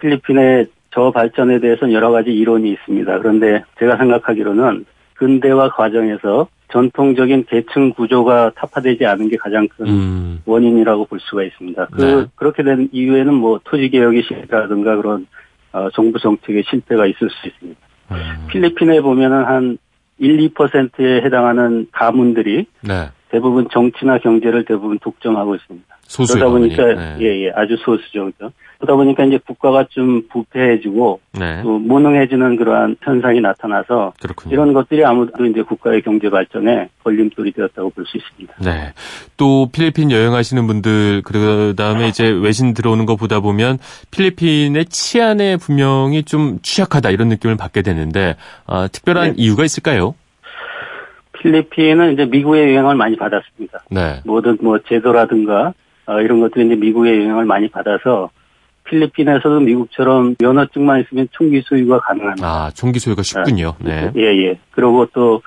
필리핀의 0.00 0.66
저 0.92 1.10
발전에 1.12 1.60
대해서는 1.60 1.94
여러 1.94 2.10
가지 2.10 2.30
이론이 2.30 2.70
있습니다. 2.72 3.18
그런데 3.18 3.62
제가 3.78 3.96
생각하기로는 3.96 4.84
근대화 5.20 5.68
과정에서 5.68 6.48
전통적인 6.72 7.44
계층 7.44 7.92
구조가 7.92 8.52
타파되지 8.56 9.04
않은 9.04 9.28
게 9.28 9.36
가장 9.36 9.68
큰 9.68 9.86
음. 9.86 10.42
원인이라고 10.46 11.04
볼 11.04 11.20
수가 11.20 11.42
있습니다. 11.44 11.88
그 11.92 12.00
네. 12.00 12.26
그렇게 12.36 12.62
된 12.62 12.88
이유에는 12.90 13.34
뭐 13.34 13.60
토지 13.62 13.90
개혁의 13.90 14.22
실패라든가 14.22 14.96
그런 14.96 15.26
어, 15.72 15.90
정부 15.90 16.18
정책의 16.18 16.64
실패가 16.70 17.06
있을 17.06 17.28
수 17.28 17.48
있습니다. 17.48 17.80
음. 18.12 18.46
필리핀에 18.48 19.02
보면은 19.02 19.44
한 19.44 19.78
1, 20.18 20.38
2%에 20.48 21.22
해당하는 21.22 21.86
가문들이 21.92 22.64
네. 22.80 23.10
대부분 23.30 23.68
정치나 23.72 24.18
경제를 24.18 24.64
대부분 24.64 24.98
독점하고 24.98 25.54
있습니다. 25.54 25.86
소수의 26.02 26.40
그러다 26.40 26.52
보니까. 26.52 26.84
네. 26.94 27.16
예, 27.20 27.44
예, 27.46 27.52
아주 27.54 27.76
소수죠. 27.84 28.24
그죠? 28.32 28.50
그러다 28.78 28.96
보니까 28.96 29.24
이제 29.24 29.38
국가가 29.46 29.84
좀 29.90 30.22
부패해지고 30.28 31.20
네. 31.38 31.62
또 31.62 31.78
무능해지는 31.78 32.56
그러한 32.56 32.96
현상이 33.02 33.40
나타나서 33.40 34.14
그렇군요. 34.20 34.52
이런 34.52 34.72
것들이 34.72 35.04
아무래도 35.04 35.46
이제 35.46 35.62
국가의 35.62 36.02
경제 36.02 36.28
발전에 36.28 36.88
걸림돌이 37.04 37.52
되었다고 37.52 37.90
볼 37.90 38.04
수 38.06 38.16
있습니다. 38.16 38.54
네. 38.64 38.92
또 39.36 39.68
필리핀 39.70 40.10
여행하시는 40.10 40.66
분들 40.66 41.22
그다음에 41.22 42.08
이제 42.08 42.26
외신 42.28 42.74
들어오는 42.74 43.06
거 43.06 43.14
보다 43.14 43.38
보면 43.38 43.78
필리핀의 44.10 44.86
치안에 44.86 45.58
분명히 45.58 46.24
좀 46.24 46.58
취약하다 46.62 47.10
이런 47.10 47.28
느낌을 47.28 47.56
받게 47.56 47.82
되는데 47.82 48.34
아, 48.66 48.88
특별한 48.88 49.28
네. 49.28 49.34
이유가 49.36 49.64
있을까요? 49.64 50.14
필리핀은 51.40 52.12
이제 52.12 52.26
미국의 52.26 52.74
영향을 52.74 52.94
많이 52.94 53.16
받았습니다. 53.16 53.84
네. 53.90 54.20
모든 54.24 54.58
뭐 54.60 54.78
제도라든가 54.78 55.72
어, 56.06 56.20
이런 56.20 56.40
것들이 56.40 56.66
이제 56.66 56.76
미국의 56.76 57.22
영향을 57.22 57.44
많이 57.44 57.68
받아서 57.68 58.30
필리핀에서도 58.84 59.60
미국처럼 59.60 60.34
면허증만 60.38 61.02
있으면 61.02 61.28
총기 61.30 61.62
소유가 61.64 61.98
가능합니다. 62.00 62.46
아, 62.46 62.70
총기 62.74 62.98
소유가 62.98 63.22
쉽군요. 63.22 63.74
네. 63.78 64.10
예, 64.16 64.22
예. 64.22 64.58
그리고 64.72 65.06
또, 65.12 65.42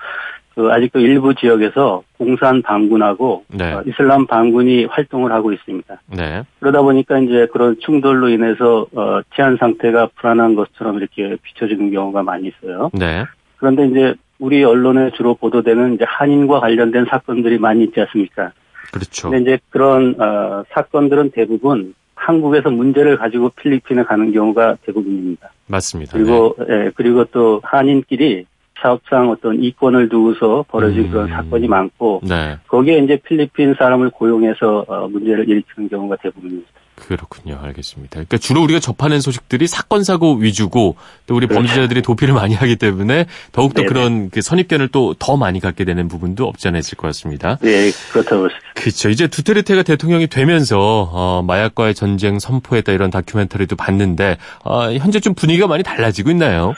그 0.54 0.70
아직도 0.70 1.00
일부 1.00 1.34
지역에서 1.34 2.04
공산 2.16 2.62
반군하고 2.62 3.44
네. 3.48 3.72
어, 3.72 3.82
이슬람 3.86 4.24
반군이 4.26 4.84
활동을 4.84 5.32
하고 5.32 5.52
있습니다. 5.52 6.00
네. 6.16 6.42
그러다 6.60 6.82
보니까 6.82 7.18
이제 7.18 7.48
그런 7.52 7.76
충돌로 7.80 8.28
인해서 8.28 8.86
어, 8.94 9.20
치안 9.34 9.56
상태가 9.56 10.08
불안한 10.14 10.54
것처럼 10.54 10.98
이렇게 10.98 11.36
비춰지는 11.42 11.90
경우가 11.90 12.22
많이 12.22 12.48
있어요. 12.48 12.90
네. 12.94 13.24
그런데 13.56 13.86
이제 13.88 14.14
우리 14.38 14.64
언론에 14.64 15.10
주로 15.16 15.34
보도되는 15.34 15.94
이제 15.94 16.04
한인과 16.06 16.60
관련된 16.60 17.06
사건들이 17.08 17.58
많이 17.58 17.84
있지 17.84 18.00
않습니까? 18.00 18.52
그렇죠. 18.92 19.30
근데 19.30 19.42
이제 19.42 19.58
그런 19.70 20.20
어, 20.20 20.64
사건들은 20.70 21.30
대부분 21.30 21.94
한국에서 22.14 22.70
문제를 22.70 23.16
가지고 23.16 23.50
필리핀에 23.50 24.04
가는 24.04 24.32
경우가 24.32 24.78
대부분입니다. 24.84 25.50
맞습니다. 25.66 26.12
그리고 26.12 26.56
예, 26.68 26.90
그리고 26.94 27.24
또 27.26 27.60
한인끼리 27.64 28.46
사업상 28.80 29.30
어떤 29.30 29.62
이권을 29.62 30.08
두고서 30.08 30.64
벌어진 30.68 31.04
음. 31.04 31.10
그런 31.10 31.28
사건이 31.28 31.68
많고 31.68 32.20
네. 32.28 32.58
거기에 32.68 32.98
이제 32.98 33.16
필리핀 33.16 33.74
사람을 33.78 34.10
고용해서 34.10 34.84
어, 34.86 35.08
문제를 35.08 35.48
일으키는 35.48 35.88
경우가 35.88 36.16
대부분입니다. 36.16 36.68
그렇군요. 36.94 37.58
알겠습니다. 37.62 38.12
그러니까 38.12 38.38
주로 38.38 38.62
우리가 38.62 38.78
접하는 38.78 39.20
소식들이 39.20 39.66
사건 39.66 40.04
사고 40.04 40.34
위주고 40.34 40.96
또 41.26 41.34
우리 41.34 41.46
범죄자들이 41.46 42.02
도피를 42.02 42.34
많이 42.34 42.54
하기 42.54 42.76
때문에 42.76 43.26
더욱더 43.52 43.82
네네. 43.82 43.88
그런 43.88 44.30
그 44.30 44.40
선입견을 44.42 44.88
또 44.88 45.14
더 45.18 45.36
많이 45.36 45.60
갖게 45.60 45.84
되는 45.84 46.06
부분도 46.08 46.46
없지 46.46 46.68
않아 46.68 46.78
있을 46.78 46.96
것 46.96 47.08
같습니다. 47.08 47.56
네, 47.62 47.90
그렇다고. 48.12 48.48
그렇죠. 48.74 49.08
이제 49.08 49.26
두테르테가 49.26 49.82
대통령이 49.82 50.26
되면서 50.26 51.08
어, 51.12 51.42
마약과의 51.42 51.94
전쟁 51.94 52.38
선포했다 52.38 52.92
이런 52.92 53.10
다큐멘터리도 53.10 53.76
봤는데 53.76 54.36
어, 54.64 54.92
현재 54.92 55.20
좀 55.20 55.34
분위기가 55.34 55.66
많이 55.66 55.82
달라지고 55.82 56.30
있나요? 56.30 56.74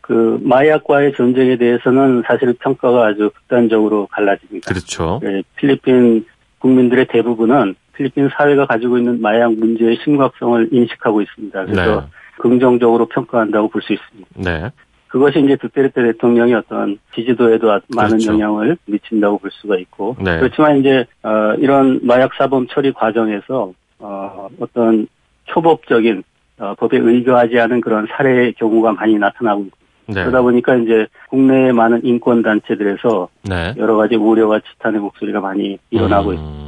그 0.00 0.38
마약과의 0.42 1.14
전쟁에 1.16 1.56
대해서는 1.56 2.24
사실 2.26 2.52
평가가 2.54 3.06
아주 3.06 3.30
극단적으로 3.34 4.06
갈라집니다. 4.10 4.68
그렇죠. 4.68 5.20
예, 5.24 5.42
필리핀 5.56 6.26
국민들의 6.58 7.06
대부분은 7.10 7.74
필리핀 7.96 8.28
사회가 8.36 8.66
가지고 8.66 8.98
있는 8.98 9.20
마약 9.20 9.52
문제의 9.54 9.98
심각성을 10.04 10.68
인식하고 10.72 11.22
있습니다. 11.22 11.64
그래서 11.66 12.00
네. 12.00 12.06
긍정적으로 12.38 13.06
평가한다고 13.06 13.68
볼 13.68 13.82
수 13.82 13.92
있습니다. 13.92 14.28
네. 14.36 14.70
그것이 15.08 15.38
이제 15.40 15.54
두테르테 15.56 16.02
대통령이 16.02 16.54
어떤 16.54 16.98
지지도에도 17.14 17.70
아- 17.72 17.80
많은 17.94 18.18
그렇죠. 18.18 18.32
영향을 18.32 18.76
미친다고 18.86 19.38
볼 19.38 19.50
수가 19.52 19.76
있고 19.78 20.16
네. 20.20 20.38
그렇지만 20.40 20.78
이제 20.78 21.06
어, 21.22 21.54
이런 21.58 22.00
마약 22.02 22.34
사범 22.34 22.66
처리 22.66 22.92
과정에서 22.92 23.72
어, 24.00 24.48
어떤 24.58 25.06
초법적인 25.44 26.24
어, 26.58 26.74
법에 26.78 26.98
의거하지 26.98 27.58
않은 27.60 27.80
그런 27.80 28.06
사례의 28.10 28.54
경우가 28.54 28.92
많이 28.92 29.14
나타나고 29.16 29.62
있고 29.66 29.76
네. 30.06 30.14
그러다 30.14 30.42
보니까 30.42 30.74
이제 30.76 31.06
국내의 31.30 31.72
많은 31.72 32.04
인권 32.04 32.42
단체들에서 32.42 33.28
네. 33.44 33.72
여러 33.78 33.96
가지 33.96 34.16
우려와 34.16 34.60
지탄의 34.60 35.00
목소리가 35.00 35.40
많이 35.40 35.78
일어나고 35.90 36.32
있습니다. 36.32 36.63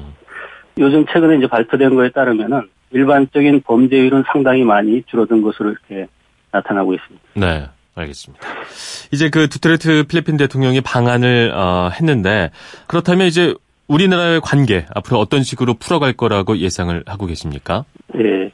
음, 0.78 0.82
요즘 0.82 1.06
최근에 1.06 1.38
이제 1.38 1.46
발표된 1.46 1.94
거에 1.94 2.10
따르면은 2.10 2.62
일반적인 2.90 3.62
범죄율은 3.62 4.24
상당히 4.32 4.62
많이 4.64 5.02
줄어든 5.04 5.42
것으로 5.42 5.70
이렇게 5.70 6.06
나타나고 6.52 6.94
있습니다. 6.94 7.24
네. 7.34 7.68
알겠습니다. 7.96 8.46
이제 9.10 9.30
그 9.30 9.48
두테르테 9.48 10.02
필리핀 10.02 10.36
대통령이 10.36 10.82
방한을 10.82 11.52
어, 11.54 11.88
했는데 11.98 12.50
그렇다면 12.86 13.26
이제 13.26 13.54
우리나라의 13.88 14.40
관계 14.42 14.84
앞으로 14.94 15.18
어떤 15.18 15.42
식으로 15.42 15.74
풀어갈 15.74 16.12
거라고 16.12 16.58
예상을 16.58 17.04
하고 17.06 17.24
계십니까? 17.26 17.84
예. 18.16 18.50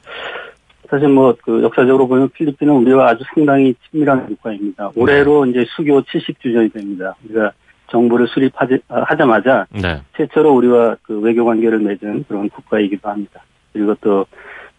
사실 0.89 1.09
뭐 1.09 1.35
그 1.43 1.63
역사적으로 1.63 2.07
보면 2.07 2.29
필리핀은 2.29 2.73
우리와 2.73 3.09
아주 3.09 3.23
상당히 3.33 3.73
친밀한 3.89 4.27
국가입니다. 4.27 4.91
올해로 4.95 5.45
이제 5.47 5.65
수교 5.75 6.03
70주년이 6.03 6.71
됩니다. 6.71 7.15
우리가 7.25 7.51
정부를 7.93 8.27
수립하자마자 8.27 9.67
네. 9.69 10.01
최초로 10.17 10.51
우리와 10.55 10.97
그 11.03 11.19
외교 11.19 11.45
관계를 11.45 11.79
맺은 11.79 12.25
그런 12.27 12.49
국가이기도 12.49 13.07
합니다. 13.07 13.41
그리고 13.71 13.95
또 14.01 14.25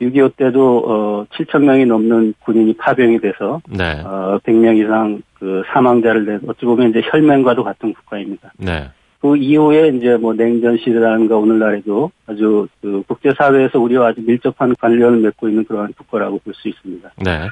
6.25 0.03 0.37
때도 0.37 0.85
어 0.87 1.25
7천 1.33 1.63
명이 1.65 1.87
넘는 1.87 2.35
군인이 2.45 2.75
파병이 2.77 3.21
돼서 3.21 3.61
네. 3.69 4.03
어 4.05 4.39
100명 4.45 4.77
이상 4.79 5.23
그 5.39 5.63
사망자를 5.73 6.27
낸 6.27 6.41
어찌 6.49 6.67
보면 6.67 6.91
이제 6.91 7.01
혈맹과도 7.05 7.63
같은 7.63 7.95
국가입니다. 7.95 8.53
네. 8.59 8.89
그 9.21 9.37
이후에 9.37 9.89
이제 9.89 10.17
뭐 10.17 10.35
냉전 10.35 10.77
시대라든가 10.77 11.37
오늘날에도 11.37 12.11
아주 12.27 12.67
그 12.83 13.03
국제사회에서 13.07 13.79
우리와 13.79 14.09
아주 14.09 14.21
밀접한 14.27 14.75
관련을 14.75 15.21
맺고 15.21 15.49
있는 15.49 15.65
그러한 15.65 15.95
국가라고 15.97 16.41
볼 16.41 16.53
수 16.55 16.69
있습니다. 16.69 17.13
네. 17.25 17.49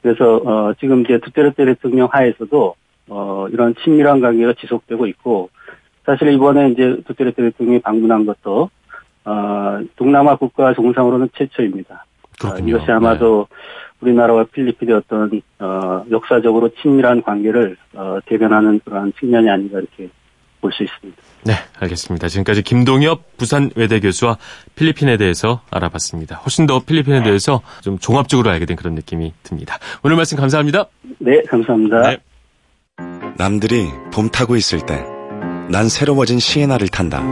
그래서 0.00 0.36
어 0.44 0.72
지금 0.80 1.02
이제 1.02 1.18
두테르테 1.18 1.64
대통령 1.64 2.08
하에서도 2.10 2.74
어 3.08 3.46
이런 3.50 3.74
친밀한 3.82 4.20
관계가 4.20 4.54
지속되고 4.60 5.06
있고 5.06 5.50
사실 6.04 6.32
이번에 6.32 6.70
이제 6.70 6.96
두테르테 7.06 7.42
대통령이 7.42 7.80
방문한 7.80 8.26
것도 8.26 8.70
어 9.24 9.80
동남아 9.96 10.36
국가 10.36 10.74
정상으로는 10.74 11.30
최초입니다. 11.36 12.04
그렇군요. 12.40 12.64
어, 12.64 12.76
이것이 12.76 12.90
아마도 12.90 13.46
우리나라와 14.00 14.44
필리핀의 14.52 14.96
어떤 14.96 15.40
어 15.58 16.04
역사적으로 16.10 16.70
친밀한 16.80 17.22
관계를 17.22 17.76
어 17.94 18.18
대변하는 18.26 18.80
그러한 18.84 19.12
측면이 19.18 19.48
아닌가 19.48 19.78
이렇게 19.78 20.08
볼 20.60 20.72
수 20.72 20.84
있습니다. 20.84 21.20
네, 21.44 21.54
알겠습니다. 21.80 22.28
지금까지 22.28 22.62
김동엽 22.62 23.36
부산 23.36 23.70
외대 23.74 23.98
교수와 24.00 24.38
필리핀에 24.76 25.16
대해서 25.16 25.60
알아봤습니다. 25.70 26.36
훨씬 26.36 26.66
더 26.66 26.80
필리핀에 26.80 27.24
대해서 27.24 27.62
좀 27.82 27.98
종합적으로 27.98 28.48
알게 28.50 28.64
된 28.64 28.76
그런 28.76 28.94
느낌이 28.94 29.34
듭니다. 29.42 29.78
오늘 30.04 30.16
말씀 30.16 30.38
감사합니다. 30.38 30.86
네, 31.18 31.42
감사합니다. 31.48 32.10
네. 32.10 32.18
남들이 33.36 33.90
봄 34.12 34.28
타고 34.28 34.56
있을 34.56 34.84
때 34.86 35.04
난 35.68 35.88
새로워진 35.88 36.38
시에나를 36.38 36.88
탄다. 36.88 37.22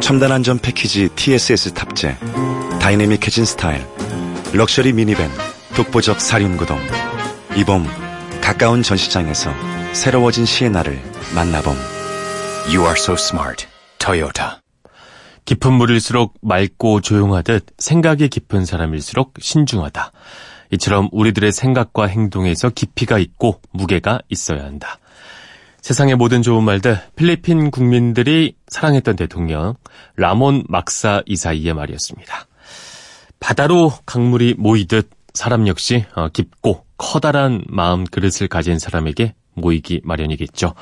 첨단 0.00 0.32
안전 0.32 0.58
패키지 0.58 1.08
TSS 1.10 1.74
탑재, 1.74 2.16
다이내믹해진 2.80 3.44
스타일, 3.44 3.84
럭셔리 4.54 4.92
미니밴, 4.94 5.30
독보적 5.76 6.20
사륜구동. 6.20 6.78
이 7.56 7.64
봄 7.64 7.86
가까운 8.40 8.82
전시장에서 8.82 9.52
새로워진 9.92 10.46
시에나를 10.46 10.98
만나봄. 11.34 11.76
You 12.68 12.80
are 12.82 12.94
so 12.96 13.14
smart. 13.14 13.66
Toyota. 13.98 14.46
깊은 15.44 15.72
물일수록 15.74 16.34
맑고 16.40 17.02
조용하듯 17.02 17.66
생각이 17.76 18.28
깊은 18.28 18.64
사람일수록 18.64 19.34
신중하다. 19.38 20.12
이처럼 20.74 21.08
우리들의 21.12 21.52
생각과 21.52 22.06
행동에서 22.06 22.70
깊이가 22.70 23.18
있고 23.18 23.60
무게가 23.72 24.20
있어야 24.28 24.64
한다. 24.64 24.98
세상의 25.80 26.16
모든 26.16 26.42
좋은 26.42 26.64
말들, 26.64 26.98
필리핀 27.14 27.70
국민들이 27.70 28.56
사랑했던 28.68 29.16
대통령 29.16 29.74
라몬 30.16 30.64
막사 30.68 31.22
이사이의 31.26 31.74
말이었습니다. 31.74 32.46
바다로 33.38 33.92
강물이 34.06 34.54
모이듯 34.56 35.10
사람 35.34 35.68
역시 35.68 36.06
어, 36.14 36.28
깊고 36.28 36.86
커다란 36.96 37.64
마음 37.68 38.04
그릇을 38.04 38.48
가진 38.48 38.78
사람에게 38.78 39.34
모이기 39.54 40.00
마련이겠죠. 40.04 40.74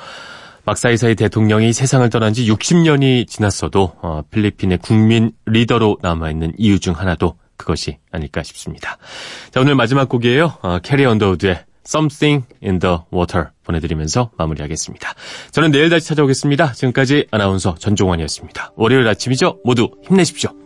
막사이사이 0.65 1.15
대통령이 1.15 1.73
세상을 1.73 2.09
떠난 2.09 2.33
지 2.33 2.49
60년이 2.49 3.27
지났어도 3.27 3.93
어, 4.01 4.21
필리핀의 4.31 4.77
국민 4.77 5.33
리더로 5.45 5.97
남아있는 6.01 6.53
이유 6.57 6.79
중 6.79 6.93
하나도 6.93 7.35
그것이 7.57 7.97
아닐까 8.11 8.43
싶습니다. 8.43 8.97
자, 9.51 9.61
오늘 9.61 9.75
마지막 9.75 10.09
곡이에요. 10.09 10.57
어, 10.61 10.79
캐리 10.79 11.05
언더우드의 11.05 11.63
Something 11.85 12.47
in 12.63 12.79
the 12.79 12.97
Water 13.13 13.47
보내드리면서 13.63 14.31
마무리하겠습니다. 14.37 15.13
저는 15.51 15.71
내일 15.71 15.89
다시 15.89 16.07
찾아오겠습니다. 16.07 16.73
지금까지 16.73 17.27
아나운서 17.31 17.75
전종환이었습니다. 17.75 18.71
월요일 18.75 19.07
아침이죠? 19.07 19.59
모두 19.65 19.91
힘내십시오. 20.07 20.62